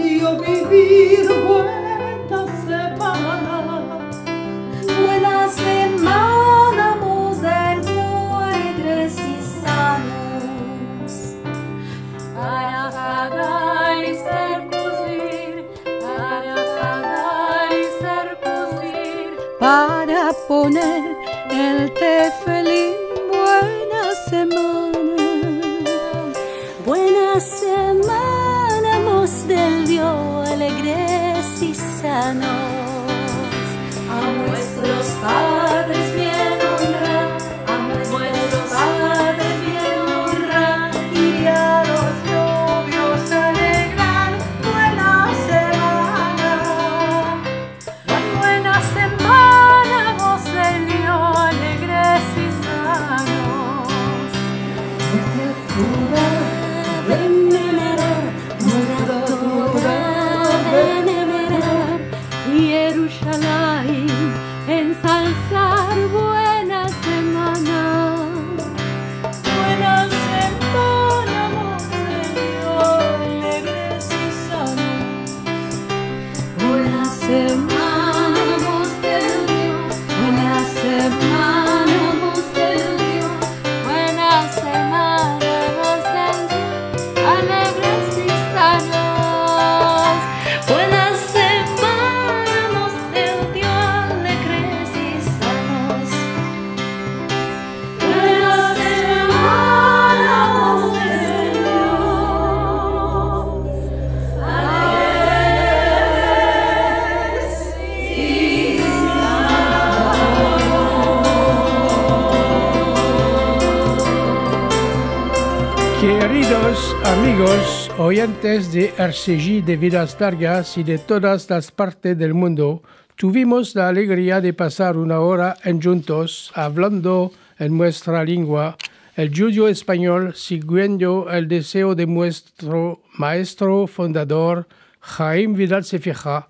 oyentes 118.11 118.73
de 118.73 118.91
RCJ 118.97 119.63
de 119.63 119.77
Vidas 119.77 120.17
Largas 120.19 120.77
y 120.77 120.83
de 120.83 120.97
todas 120.97 121.49
las 121.49 121.71
partes 121.71 122.17
del 122.17 122.33
mundo, 122.33 122.83
tuvimos 123.15 123.73
la 123.73 123.87
alegría 123.87 124.41
de 124.41 124.51
pasar 124.51 124.97
una 124.97 125.21
hora 125.21 125.55
en 125.63 125.81
juntos 125.81 126.51
hablando 126.53 127.31
en 127.57 127.77
nuestra 127.77 128.25
lengua, 128.25 128.75
el 129.15 129.29
judío 129.29 129.69
español, 129.69 130.33
siguiendo 130.35 131.31
el 131.31 131.47
deseo 131.47 131.95
de 131.95 132.05
nuestro 132.05 132.99
maestro 133.17 133.87
fundador, 133.87 134.67
Jaime 134.99 135.55
Vidal 135.55 135.85
Sefija, 135.85 136.49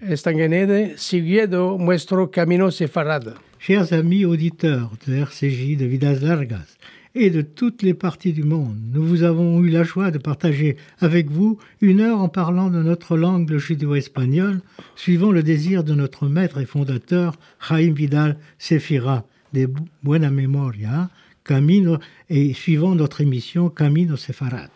Estanguenede, 0.00 0.96
siguiendo 0.96 1.76
nuestro 1.78 2.30
camino 2.30 2.70
sefarad. 2.70 3.34
Chers 3.60 3.92
amis 3.92 4.24
auditeurs 4.24 4.88
de 5.04 5.20
RCJ 5.20 5.76
de 5.76 5.86
Vidas 5.86 6.22
Largas 6.22 6.77
et 7.18 7.30
de 7.30 7.42
toutes 7.42 7.82
les 7.82 7.94
parties 7.94 8.32
du 8.32 8.44
monde, 8.44 8.76
nous 8.92 9.04
vous 9.04 9.22
avons 9.24 9.62
eu 9.62 9.68
la 9.70 9.82
joie 9.82 10.10
de 10.10 10.18
partager 10.18 10.76
avec 11.00 11.30
vous 11.30 11.58
une 11.80 12.00
heure 12.00 12.20
en 12.20 12.28
parlant 12.28 12.70
de 12.70 12.82
notre 12.82 13.16
langue, 13.16 13.50
le 13.50 13.58
judéo-espagnol, 13.58 14.60
suivant 14.96 15.32
le 15.32 15.42
désir 15.42 15.82
de 15.84 15.94
notre 15.94 16.28
maître 16.28 16.58
et 16.58 16.66
fondateur, 16.66 17.34
Jaime 17.68 17.94
Vidal 17.94 18.38
Sefira, 18.58 19.24
de 19.52 19.66
Bu- 19.66 19.82
Buena 20.04 20.30
Memoria, 20.30 21.10
Camino, 21.44 21.98
et 22.30 22.52
suivant 22.54 22.94
notre 22.94 23.20
émission 23.20 23.68
Camino 23.68 24.16
Sefarad. 24.16 24.70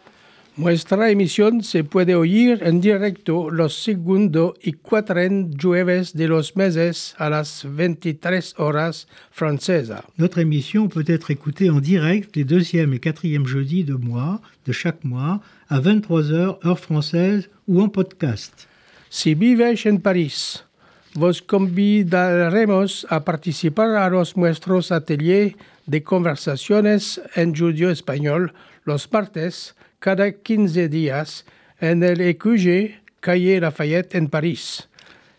Nuestra 0.56 1.08
emisión 1.08 1.62
se 1.62 1.82
puede 1.82 2.14
oír 2.14 2.60
en 2.62 2.82
directo 2.82 3.48
los 3.48 3.82
segundo 3.82 4.52
y 4.62 4.74
cuatro 4.74 5.18
jueves 5.58 6.12
de 6.12 6.28
los 6.28 6.56
meses 6.56 7.14
a 7.16 7.30
las 7.30 7.64
23 7.66 8.56
horas 8.58 9.08
francesa. 9.30 10.04
Notre 10.18 10.40
émission 10.40 10.90
peut 10.90 11.06
être 11.06 11.30
écoutée 11.30 11.70
en 11.70 11.80
direct 11.80 12.36
les 12.36 12.44
deuxième 12.44 12.92
et 12.92 13.00
quatrième 13.00 13.46
jeudis 13.46 13.84
de 13.84 13.94
mois, 13.94 14.42
de 14.66 14.72
chaque 14.72 15.04
mois, 15.04 15.40
à 15.70 15.80
23h 15.80 16.58
heure 16.66 16.78
française 16.78 17.48
ou 17.66 17.80
en 17.80 17.88
podcast. 17.88 18.68
Si 19.08 19.32
vives 19.32 19.86
en 19.86 19.96
París, 20.00 20.66
vos 21.14 21.40
convidaremos 21.40 23.06
a 23.08 23.24
participar 23.24 23.96
a 23.96 24.10
los 24.10 24.36
nuestros 24.36 24.92
ateliers 24.92 25.56
de 25.86 26.02
conversaciones 26.02 27.22
en 27.36 27.54
judío 27.54 27.88
español 27.88 28.52
los 28.84 29.10
martes 29.10 29.74
cada 30.02 30.32
15 30.32 30.88
días 30.88 31.46
en 31.80 32.02
el 32.02 32.20
EQG 32.20 33.02
Calle 33.20 33.60
Lafayette 33.60 34.16
en 34.16 34.26
París. 34.26 34.88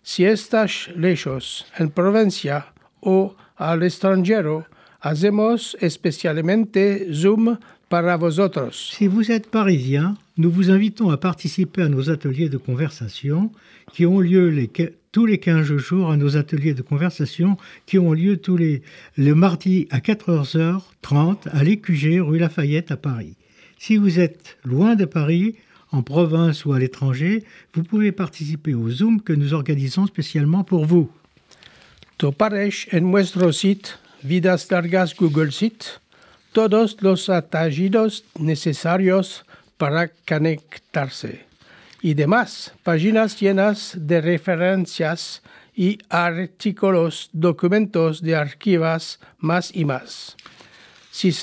Si 0.03 0.23
estás 0.23 0.89
lejos, 0.95 1.65
en 1.77 1.89
provincia 1.89 2.73
o 3.01 3.35
al 3.57 3.83
extranjero, 3.83 4.65
hacemos 5.01 5.75
especialmente 5.81 7.13
Zoom 7.13 7.57
para 7.89 8.15
vosotros. 8.15 8.91
Si 8.97 9.07
vous 9.07 9.31
êtes 9.31 9.49
parisien, 9.49 10.17
nous 10.37 10.49
vous 10.49 10.71
invitons 10.71 11.11
à 11.11 11.17
participer 11.17 11.81
à 11.81 11.89
nos 11.89 12.09
ateliers 12.09 12.47
de 12.47 12.57
conversation 12.57 13.51
qui 13.91 14.05
ont 14.05 14.21
lieu 14.21 14.69
tous 15.11 15.25
les 15.25 15.39
15 15.39 15.75
jours 15.75 16.09
à 16.09 16.15
nos 16.15 16.37
ateliers 16.37 16.73
de 16.73 16.81
conversation 16.81 17.57
qui 17.85 17.99
ont 17.99 18.13
lieu 18.13 18.37
tous 18.37 18.55
les 18.55 18.81
le 19.17 19.35
mardi 19.35 19.89
à 19.91 19.99
4h30 19.99 21.49
à 21.51 21.63
l'EQG 21.65 22.21
rue 22.21 22.39
Lafayette 22.39 22.91
à 22.91 22.97
Paris. 22.97 23.35
Si 23.85 23.97
vous 23.97 24.17
êtes 24.17 24.55
loin 24.63 24.95
de 24.95 25.03
Paris, 25.03 25.57
en 25.91 26.03
province 26.03 26.63
ou 26.63 26.71
à 26.71 26.79
l'étranger, 26.79 27.43
vous 27.73 27.83
pouvez 27.83 28.13
participer 28.13 28.73
au 28.73 28.89
Zoom 28.89 29.21
que 29.21 29.33
nous 29.33 29.53
organisons 29.53 30.07
spécialement 30.07 30.63
pour 30.63 30.85
vous. 30.85 31.11
Toparesh 32.17 32.87
en 32.93 33.01
nuestro 33.01 33.51
sitio 33.51 33.97
Vidas 34.23 34.67
Largas 34.71 35.13
Google 35.19 35.51
Sheet 35.51 35.99
todos 36.53 36.95
los 37.01 37.27
atallidos 37.27 38.23
necesarios 38.39 39.43
para 39.77 40.07
conectarse 40.07 41.45
y 42.01 42.13
demás 42.13 42.73
páginas 42.83 43.37
llenas 43.37 43.97
de 43.99 44.21
referencias 44.21 45.41
y 45.75 45.97
artículos, 46.07 47.29
documentos 47.33 48.21
de 48.21 48.33
archivas 48.37 49.19
más 49.39 49.75
y 49.75 49.83
más. 49.83 50.37
Si 51.11 51.33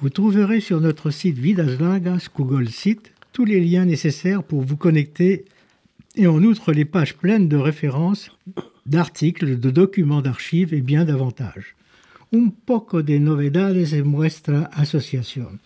Vous 0.00 0.08
trouverez 0.08 0.60
sur 0.60 0.80
notre 0.80 1.10
site 1.10 1.38
Vidas 1.38 1.76
Largas 1.80 2.28
Google 2.34 2.68
Site 2.68 3.12
tous 3.32 3.44
les 3.44 3.60
liens 3.60 3.84
nécessaires 3.84 4.42
pour 4.44 4.62
vous 4.62 4.76
connecter 4.76 5.44
et 6.14 6.26
en 6.26 6.42
outre 6.42 6.72
les 6.72 6.84
pages 6.84 7.16
pleines 7.16 7.48
de 7.48 7.56
références, 7.56 8.30
d'articles, 8.86 9.58
de 9.58 9.70
documents 9.70 10.22
d'archives 10.22 10.72
et 10.74 10.80
bien 10.80 11.04
davantage. 11.04 11.74
Un 12.32 12.50
poco 12.66 13.02
de 13.02 13.18
novedades 13.18 13.92
en 13.94 14.04
nuestra 14.04 14.70
asociación. 14.72 15.58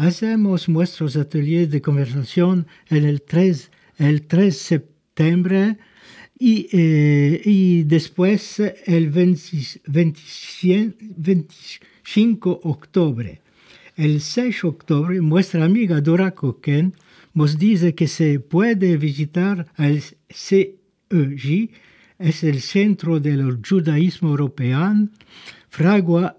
Hacemos 0.00 0.66
nuestros 0.70 1.14
ateliers 1.16 1.70
de 1.70 1.82
conversación 1.82 2.66
el 2.88 3.20
3, 3.20 3.70
el 3.98 4.22
3 4.22 4.56
septiembre 4.56 5.76
y, 6.38 6.68
eh, 6.72 7.42
y 7.44 7.82
después 7.82 8.60
el 8.86 9.10
20 9.10 9.40
25 9.86 10.96
25 11.18 12.60
octubre. 12.64 13.42
El 13.94 14.22
6 14.22 14.62
de 14.62 14.68
octubre, 14.68 15.20
nuestra 15.20 15.66
amiga 15.66 16.00
Dora 16.00 16.30
Coquen 16.30 16.94
nos 17.34 17.58
dice 17.58 17.94
que 17.94 18.08
se 18.08 18.40
puede 18.40 18.96
visitar 18.96 19.66
al 19.76 20.00
CEJ, 20.30 21.68
es 22.18 22.42
el 22.42 22.62
Centro 22.62 23.20
del 23.20 23.60
Judaísmo 23.62 24.30
Europeo, 24.30 25.08
fragua- 25.70 26.38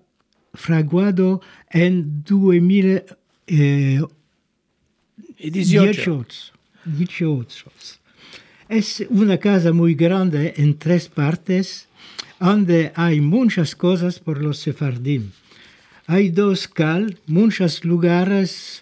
fraguado 0.55 1.41
en 1.69 2.23
2000, 2.23 3.03
eh, 3.47 4.01
Y 5.37 5.49
18. 5.49 6.25
18. 6.25 6.53
18. 6.85 7.71
Es 8.69 9.05
una 9.09 9.37
casa 9.37 9.73
muy 9.73 9.95
grande 9.95 10.53
en 10.57 10.77
tres 10.77 11.09
partes, 11.09 11.87
donde 12.39 12.91
hay 12.95 13.19
muchas 13.19 13.75
cosas 13.75 14.19
por 14.19 14.41
los 14.41 14.59
sefardim. 14.59 15.31
Hay 16.07 16.29
dos 16.29 16.67
cal, 16.67 17.17
muchos 17.27 17.83
lugares 17.83 18.81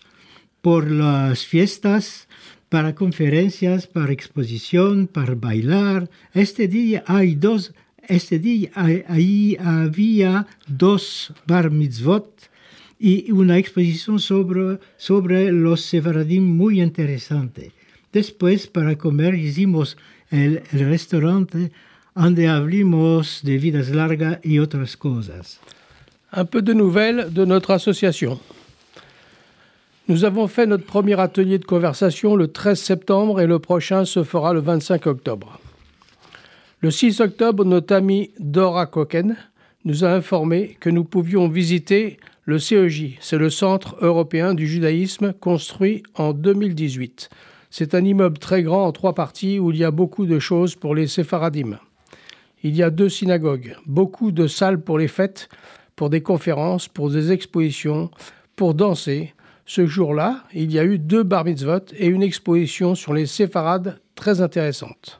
por 0.61 0.89
las 0.91 1.45
fiestas, 1.45 2.27
para 2.69 2.93
conferencias, 2.93 3.87
para 3.87 4.13
exposición, 4.13 5.07
para 5.07 5.35
bailar. 5.35 6.09
Este 6.33 6.67
día 6.67 7.03
hay 7.07 7.35
dos, 7.35 7.73
este 8.07 8.37
día 8.39 8.71
ahí 8.75 9.57
había 9.59 10.45
dos 10.67 11.33
bar 11.47 11.71
mitzvot 11.71 12.48
y 12.99 13.31
una 13.31 13.57
exposición 13.57 14.19
sobre, 14.19 14.79
sobre 14.97 15.51
los 15.51 15.81
sefaradim 15.81 16.43
muy 16.43 16.81
interesante. 16.81 17.71
Después, 18.11 18.67
para 18.67 18.97
comer, 18.97 19.35
hicimos 19.35 19.97
el, 20.29 20.61
el 20.73 20.89
restaurante 20.89 21.71
donde 22.13 22.47
hablamos 22.49 23.39
de 23.43 23.57
vidas 23.57 23.89
largas 23.89 24.39
y 24.43 24.59
otras 24.59 24.97
cosas. 24.97 25.59
Un 26.31 26.45
peu 26.45 26.61
de 26.61 26.73
nouvelles 26.73 27.33
de 27.33 27.45
notre 27.45 27.71
association. 27.71 28.39
Nous 30.07 30.25
avons 30.25 30.47
fait 30.47 30.65
notre 30.65 30.85
premier 30.85 31.19
atelier 31.19 31.59
de 31.59 31.65
conversation 31.65 32.35
le 32.35 32.51
13 32.51 32.79
septembre 32.79 33.41
et 33.41 33.47
le 33.47 33.59
prochain 33.59 34.05
se 34.05 34.23
fera 34.23 34.53
le 34.53 34.59
25 34.59 35.07
octobre. 35.07 35.59
Le 36.81 36.91
6 36.91 37.21
octobre, 37.21 37.63
notre 37.63 37.95
amie 37.95 38.31
Dora 38.39 38.85
Koken 38.85 39.37
nous 39.85 40.03
a 40.03 40.09
informé 40.09 40.77
que 40.79 40.89
nous 40.89 41.03
pouvions 41.03 41.47
visiter 41.47 42.17
le 42.49 42.57
CEJ, 42.57 43.19
c'est 43.21 43.37
le 43.37 43.51
Centre 43.51 43.95
européen 44.01 44.55
du 44.55 44.65
judaïsme 44.65 45.33
construit 45.33 46.01
en 46.15 46.33
2018. 46.33 47.29
C'est 47.69 47.93
un 47.93 48.03
immeuble 48.03 48.39
très 48.39 48.63
grand 48.63 48.87
en 48.87 48.91
trois 48.91 49.13
parties 49.13 49.59
où 49.59 49.69
il 49.69 49.77
y 49.77 49.83
a 49.83 49.91
beaucoup 49.91 50.25
de 50.25 50.39
choses 50.39 50.73
pour 50.73 50.95
les 50.95 51.05
séfaradim. 51.05 51.77
Il 52.63 52.75
y 52.75 52.81
a 52.81 52.89
deux 52.89 53.07
synagogues, 53.07 53.75
beaucoup 53.85 54.31
de 54.31 54.47
salles 54.47 54.81
pour 54.81 54.97
les 54.97 55.07
fêtes, 55.07 55.47
pour 55.95 56.09
des 56.09 56.21
conférences, 56.21 56.87
pour 56.87 57.11
des 57.11 57.31
expositions, 57.31 58.09
pour 58.55 58.73
danser. 58.73 59.35
Ce 59.67 59.85
jour-là, 59.85 60.43
il 60.51 60.71
y 60.71 60.79
a 60.79 60.85
eu 60.85 60.97
deux 60.97 61.21
bar 61.21 61.45
mitzvot 61.45 61.93
et 61.95 62.07
une 62.07 62.23
exposition 62.23 62.95
sur 62.95 63.13
les 63.13 63.27
séfarades 63.27 63.99
très 64.15 64.41
intéressante. 64.41 65.19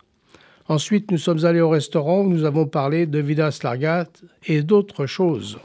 Ensuite, 0.68 1.12
nous 1.12 1.20
sommes 1.20 1.46
allés 1.46 1.62
au 1.62 1.70
restaurant 1.70 2.22
où 2.22 2.30
nous 2.30 2.46
avons 2.46 2.66
parlé 2.66 3.06
de 3.06 3.20
Vidas 3.20 3.60
Largat 3.62 4.08
et 4.48 4.64
d'autres 4.64 5.06
choses. 5.06 5.60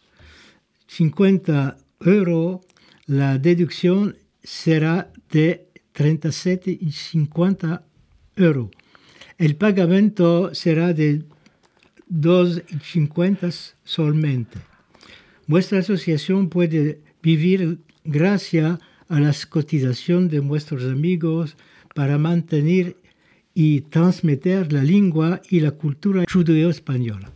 50 0.89 1.79
euros, 2.01 2.61
la 3.07 3.39
déduction 3.39 4.19
sera 4.43 5.11
de 5.31 5.67
37,50 5.95 7.81
euros. 8.37 8.69
El 9.41 9.57
pagamento 9.57 10.55
será 10.55 10.93
de 10.93 11.23
2,50 12.11 13.73
solamente. 13.83 14.59
Vuestra 15.47 15.79
asociación 15.79 16.51
puede 16.51 17.01
vivir 17.23 17.79
gracias 18.05 18.79
a 19.09 19.19
las 19.19 19.47
cotizaciones 19.47 20.31
de 20.31 20.41
vuestros 20.41 20.85
amigos 20.85 21.57
para 21.95 22.19
mantener 22.19 22.99
y 23.55 23.81
transmitir 23.81 24.75
la 24.75 24.83
lengua 24.83 25.41
y 25.49 25.61
la 25.61 25.71
cultura 25.71 26.27
judeo-española. 26.31 27.33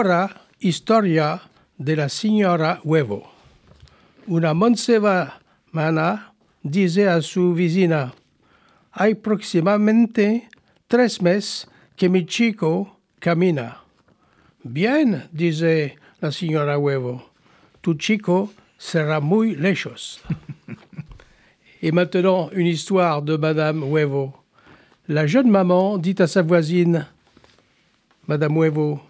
Agora, 0.00 0.30
historia 0.60 1.42
de 1.76 1.94
la 1.94 2.08
señora 2.08 2.80
Huevo. 2.84 3.30
Una 4.26 4.54
manceba 4.54 5.42
mana 5.72 6.32
dice 6.62 7.06
a 7.06 7.20
su 7.20 7.52
vecina, 7.52 8.14
hay 8.92 9.14
próximamente 9.14 10.48
tres 10.88 11.20
meses 11.20 11.68
que 11.96 12.08
mi 12.08 12.24
chico 12.24 12.98
camina. 13.18 13.82
Bien, 14.62 15.28
dice 15.32 15.98
la 16.22 16.32
señora 16.32 16.78
Huevo, 16.78 17.30
tu 17.82 17.92
chico 17.92 18.54
sera 18.78 19.20
muy 19.20 19.54
lejos. 19.54 20.22
Et 21.82 21.92
maintenant, 21.92 22.48
une 22.54 22.68
histoire 22.68 23.20
de 23.20 23.36
Madame 23.36 23.82
Huevo. 23.82 24.32
La 25.08 25.26
jeune 25.26 25.50
maman 25.50 25.98
dit 25.98 26.16
à 26.20 26.26
sa 26.26 26.40
voisine, 26.40 27.06
Madame 28.26 28.56
Huevo, 28.56 29.02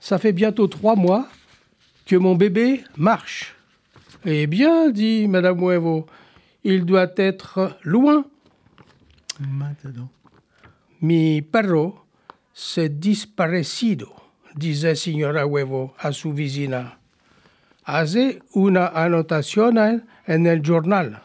ça 0.00 0.18
fait 0.18 0.32
bientôt 0.32 0.66
trois 0.66 0.96
mois 0.96 1.28
que 2.06 2.16
mon 2.16 2.34
bébé 2.34 2.84
marche. 2.96 3.54
Eh 4.24 4.46
bien, 4.46 4.90
dit 4.90 5.28
Madame 5.28 5.60
Huevo, 5.60 6.06
il 6.62 6.84
doit 6.84 7.12
être 7.16 7.76
loin. 7.82 8.24
Maintenant. 9.40 10.08
Mi 11.00 11.42
perro 11.42 11.98
s'est 12.54 12.88
disparecido, 12.88 14.14
disait 14.56 14.94
Signora 14.94 15.44
Huevo 15.44 15.94
a 15.98 16.12
su 16.12 16.32
vecina. 16.32 16.98
Hace 17.84 18.40
una 18.54 18.86
anotación 18.86 20.06
en 20.26 20.46
el 20.46 20.62
journal. 20.62 21.20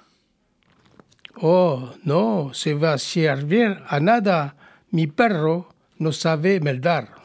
Oh, 1.42 1.92
no 2.04 2.54
se 2.54 2.74
va 2.74 2.98
servir 2.98 3.78
a 3.88 4.00
nada. 4.02 4.56
Mi 4.92 5.08
perro 5.08 5.70
no 5.98 6.12
sabe 6.12 6.60
meldar. 6.60 7.19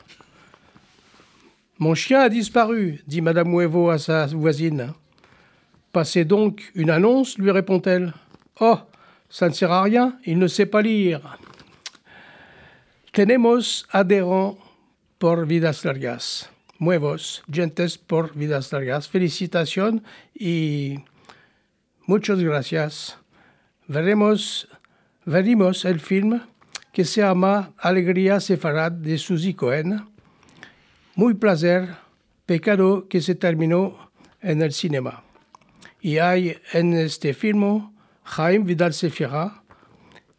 Mon 1.85 1.95
chien 1.95 2.21
a 2.21 2.31
disparu, 2.31 3.03
dit 3.07 3.21
Madame 3.21 3.53
Huevo 3.53 3.91
à 3.91 3.99
sa 3.99 4.25
voisine. 4.25 4.95
Passez 5.93 6.25
donc 6.25 6.73
une 6.75 6.89
annonce, 6.89 7.37
lui 7.37 7.51
répond-elle. 7.51 8.15
Oh, 8.59 8.79
ça 9.29 9.51
ne 9.51 9.53
sert 9.53 9.71
à 9.71 9.83
rien, 9.83 10.17
il 10.25 10.39
ne 10.39 10.47
sait 10.47 10.65
pas 10.65 10.81
lire. 10.81 11.39
Tenemos 13.13 13.85
adherents 13.93 14.57
por 15.19 15.45
vidas 15.45 15.85
largas. 15.85 16.49
Nuevos, 16.81 17.43
gentes 17.53 17.99
por 17.99 18.35
vidas 18.35 18.73
largas. 18.73 19.07
Felicitación 19.07 20.03
y 20.35 21.01
muchas 22.07 22.41
gracias. 22.41 23.19
Veremos, 23.89 24.69
veremos 25.27 25.85
el 25.85 26.01
film 26.01 26.41
que 26.95 27.05
se 27.05 27.21
llama 27.21 27.75
Alegría 27.77 28.41
Sefarad 28.41 28.93
de 28.93 29.19
Suzy 29.19 29.53
Cohen. 29.53 30.14
Muy 31.17 31.35
placer, 31.35 31.95
pecado 32.45 33.07
que 33.09 33.21
se 33.21 33.37
terminó 33.37 34.11
en 34.41 34.63
el 34.63 34.73
cinema. 34.73 35.23
Y 36.01 36.19
hay 36.19 36.57
en 36.73 36.93
este 36.93 37.35
film 37.35 37.93
Jaime 38.25 38.65
Vidal 38.65 38.93
Sefira, 38.93 39.63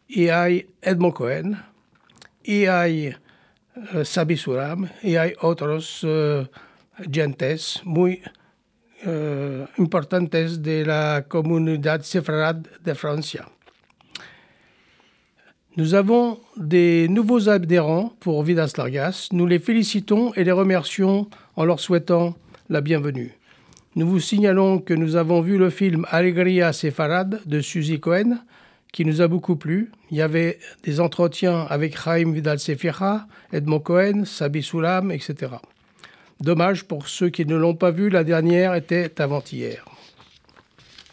y 0.06 0.28
hay 0.28 0.68
Edmond 0.82 1.14
Cohen, 1.14 1.62
y 2.42 2.66
hay 2.66 3.06
eh, 3.06 4.04
Sabi 4.04 4.36
Suram, 4.36 4.90
y 5.02 5.16
hay 5.16 5.32
otros 5.40 6.00
eh, 6.02 6.46
gentes 7.10 7.80
muy 7.84 8.22
eh, 9.02 9.66
importantes 9.78 10.62
de 10.62 10.84
la 10.84 11.24
comunidad 11.26 12.02
sefarad 12.02 12.56
de 12.56 12.94
Francia. 12.94 13.48
Nous 15.76 15.92
avons 15.92 16.38
des 16.56 17.06
nouveaux 17.06 17.50
adhérents 17.50 18.10
pour 18.20 18.42
Vidas 18.42 18.72
Largas. 18.78 19.28
Nous 19.32 19.46
les 19.46 19.58
félicitons 19.58 20.32
et 20.32 20.42
les 20.42 20.52
remercions 20.52 21.28
en 21.54 21.66
leur 21.66 21.80
souhaitant 21.80 22.34
la 22.70 22.80
bienvenue. 22.80 23.34
Nous 23.94 24.08
vous 24.08 24.20
signalons 24.20 24.78
que 24.78 24.94
nous 24.94 25.16
avons 25.16 25.42
vu 25.42 25.58
le 25.58 25.68
film 25.68 26.06
Alegria 26.08 26.72
Sefarad 26.72 27.42
de 27.44 27.60
Suzy 27.60 28.00
Cohen, 28.00 28.38
qui 28.90 29.04
nous 29.04 29.20
a 29.20 29.28
beaucoup 29.28 29.56
plu. 29.56 29.90
Il 30.10 30.16
y 30.16 30.22
avait 30.22 30.60
des 30.82 30.98
entretiens 30.98 31.66
avec 31.68 31.98
Chaim 32.02 32.32
Vidal 32.32 32.58
Sefira, 32.58 33.26
Edmond 33.52 33.80
Cohen, 33.80 34.24
Sabi 34.24 34.62
Soulam, 34.62 35.12
etc. 35.12 35.56
Dommage 36.40 36.84
pour 36.84 37.06
ceux 37.06 37.28
qui 37.28 37.44
ne 37.44 37.54
l'ont 37.54 37.74
pas 37.74 37.90
vu, 37.90 38.08
la 38.08 38.24
dernière 38.24 38.74
était 38.74 39.20
avant-hier. 39.20 39.84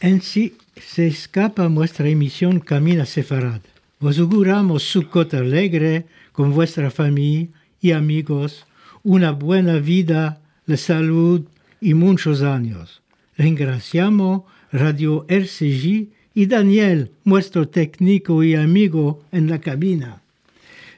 Ainsi 0.01 0.53
se 0.80 1.01
escapa 1.01 1.68
nuestra 1.68 2.07
emisión 2.07 2.59
Camina 2.59 3.05
Sefarad. 3.05 3.72
Os 4.06 4.20
auguramos 4.20 4.84
Sukkot 4.84 5.34
alegre 5.34 6.06
con 6.34 6.51
vuestra 6.51 6.91
familia 6.91 7.47
y 7.80 7.91
amigos, 7.91 8.66
una 9.01 9.32
buena 9.32 9.78
vida, 9.78 10.41
la 10.66 10.76
salud 10.76 11.43
y 11.80 11.93
muchos 11.93 12.41
años. 12.41 13.01
Ringraziamo 13.38 14.45
Radio 14.74 15.26
RCJ 15.30 16.10
y 16.36 16.45
Daniel, 16.47 17.12
nuestro 17.24 17.70
técnico 17.70 18.43
y 18.43 18.56
amigo 18.56 19.24
en 19.32 19.49
la 19.49 19.62
cabina. 19.62 20.22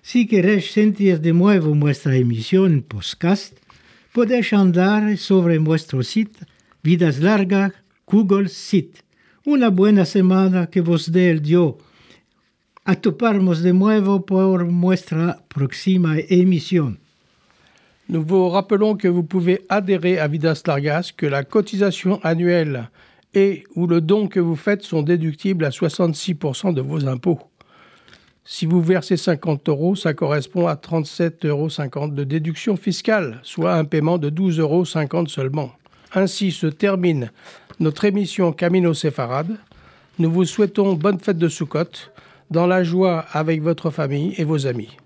Si 0.01 0.25
queréis 0.25 0.71
sentir 0.71 1.21
de 1.21 1.33
nuevo 1.33 1.75
nuestra 1.75 2.15
emisión 2.15 2.81
podcast, 2.81 3.55
podéis 4.13 4.51
andar 4.51 5.15
sobre 5.19 5.59
nuestro 5.59 6.01
sitio 6.01 6.47
Vidas 6.81 7.19
Largas 7.19 7.71
Google 8.07 8.49
Sit. 8.49 8.97
Una 9.45 9.69
buena 9.69 10.05
semana 10.05 10.71
que 10.71 10.81
vos 10.81 11.11
dé 11.11 11.29
el 11.29 11.43
Dios. 11.43 11.75
A 12.87 12.95
toparnos 12.95 13.63
de 13.63 13.73
nuevo 13.73 14.27
por 14.27 14.63
nuestra 14.67 15.39
próxima 15.47 16.17
emisión. 16.29 16.99
Nous 18.07 18.23
vous 18.23 18.47
rappelons 18.47 18.95
que 18.95 19.07
vous 19.07 19.23
pouvez 19.23 19.65
adhérer 19.69 20.19
à 20.19 20.27
Vidas 20.27 20.61
Largas, 20.67 21.11
que 21.17 21.25
la 21.25 21.43
cotisation 21.43 22.19
annuelle 22.21 22.91
et 23.33 23.63
ou 23.75 23.87
le 23.87 24.01
don 24.01 24.27
que 24.27 24.39
vous 24.39 24.55
faites 24.55 24.83
sont 24.83 25.01
déductibles 25.01 25.65
à 25.65 25.69
66% 25.69 26.75
de 26.75 26.81
vos 26.81 27.07
impôts. 27.07 27.39
Si 28.43 28.67
vous 28.67 28.83
versez 28.83 29.17
50 29.17 29.67
euros, 29.69 29.95
ça 29.95 30.13
correspond 30.13 30.67
à 30.67 30.75
37,50 30.75 31.47
euros 31.47 32.07
de 32.09 32.23
déduction 32.23 32.77
fiscale, 32.77 33.39
soit 33.41 33.73
un 33.73 33.85
paiement 33.85 34.19
de 34.19 34.29
12,50 34.29 34.59
euros 34.59 34.85
seulement. 35.25 35.71
Ainsi 36.13 36.51
se 36.51 36.67
termine 36.67 37.31
notre 37.79 38.05
émission 38.05 38.53
Camino 38.53 38.93
Séfarade. 38.93 39.57
Nous 40.19 40.31
vous 40.31 40.45
souhaitons 40.45 40.93
bonne 40.93 41.19
fête 41.19 41.39
de 41.39 41.49
Sukkot, 41.49 42.11
dans 42.51 42.67
la 42.67 42.83
joie 42.83 43.25
avec 43.31 43.61
votre 43.61 43.89
famille 43.89 44.33
et 44.37 44.43
vos 44.43 44.67
amis. 44.67 44.97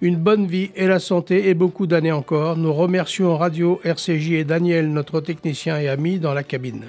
Une 0.00 0.16
bonne 0.16 0.46
vie 0.46 0.70
et 0.76 0.86
la 0.86 1.00
santé 1.00 1.48
et 1.48 1.54
beaucoup 1.54 1.88
d'années 1.88 2.12
encore. 2.12 2.56
Nous 2.56 2.72
remercions 2.72 3.36
Radio 3.36 3.80
RCJ 3.84 4.32
et 4.32 4.44
Daniel, 4.44 4.92
notre 4.92 5.20
technicien 5.20 5.78
et 5.80 5.88
ami, 5.88 6.18
dans 6.18 6.34
la 6.34 6.44
cabine. 6.44 6.84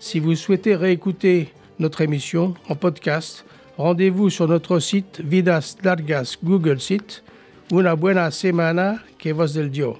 Si 0.00 0.20
vous 0.20 0.34
souhaitez 0.34 0.74
réécouter 0.74 1.52
notre 1.78 2.00
émission 2.00 2.54
en 2.68 2.74
podcast, 2.74 3.44
rendez-vous 3.76 4.30
sur 4.30 4.48
notre 4.48 4.78
site 4.78 5.20
Vidas 5.22 5.76
Largas 5.82 6.36
Google 6.42 6.80
Site. 6.80 7.22
Una 7.72 7.94
buena 7.94 8.30
semana 8.30 9.02
que 9.18 9.32
vos 9.32 9.52
del 9.52 9.70
Dio. 9.70 9.98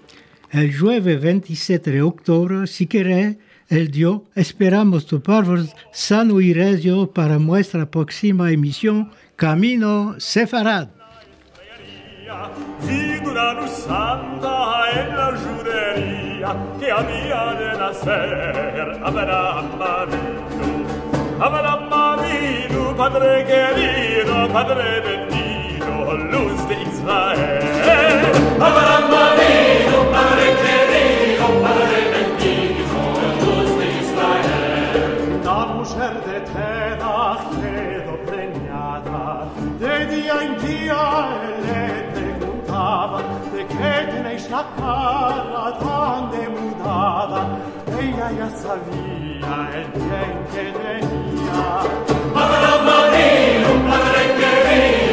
El 0.53 0.71
jueves 0.73 1.21
27 1.21 1.91
de 1.91 2.01
octubre, 2.01 2.67
si 2.67 2.87
el 3.69 3.91
dio, 3.91 4.25
esperamos 4.35 5.07
tu 5.07 5.21
parvos 5.21 5.75
San 5.93 6.31
Uirezio 6.31 7.11
para 7.13 7.39
nuestra 7.39 7.91
próxima 7.91 8.51
emisión 8.51 9.11
Camino 9.37 10.15
Sefarad. 10.19 10.89
Padre 22.97 23.45
querido, 23.45 24.49
Padre 24.55 25.01
bendito, 25.01 26.17
luz 26.17 26.67
de 26.67 26.83
Israel. 26.83 27.67
La 44.49 44.63
sciaccara 44.63 45.79
tan 45.81 46.31
demudada, 46.31 47.59
ella 47.99 48.31
ya 48.31 48.49
sabía 48.51 49.55
el 49.75 49.87
bien 49.91 50.35
que 50.53 50.65
tenía 50.79 51.63
padre 52.33 52.73
marino 52.87 53.71
padre 53.89 54.23
querido 54.39 55.06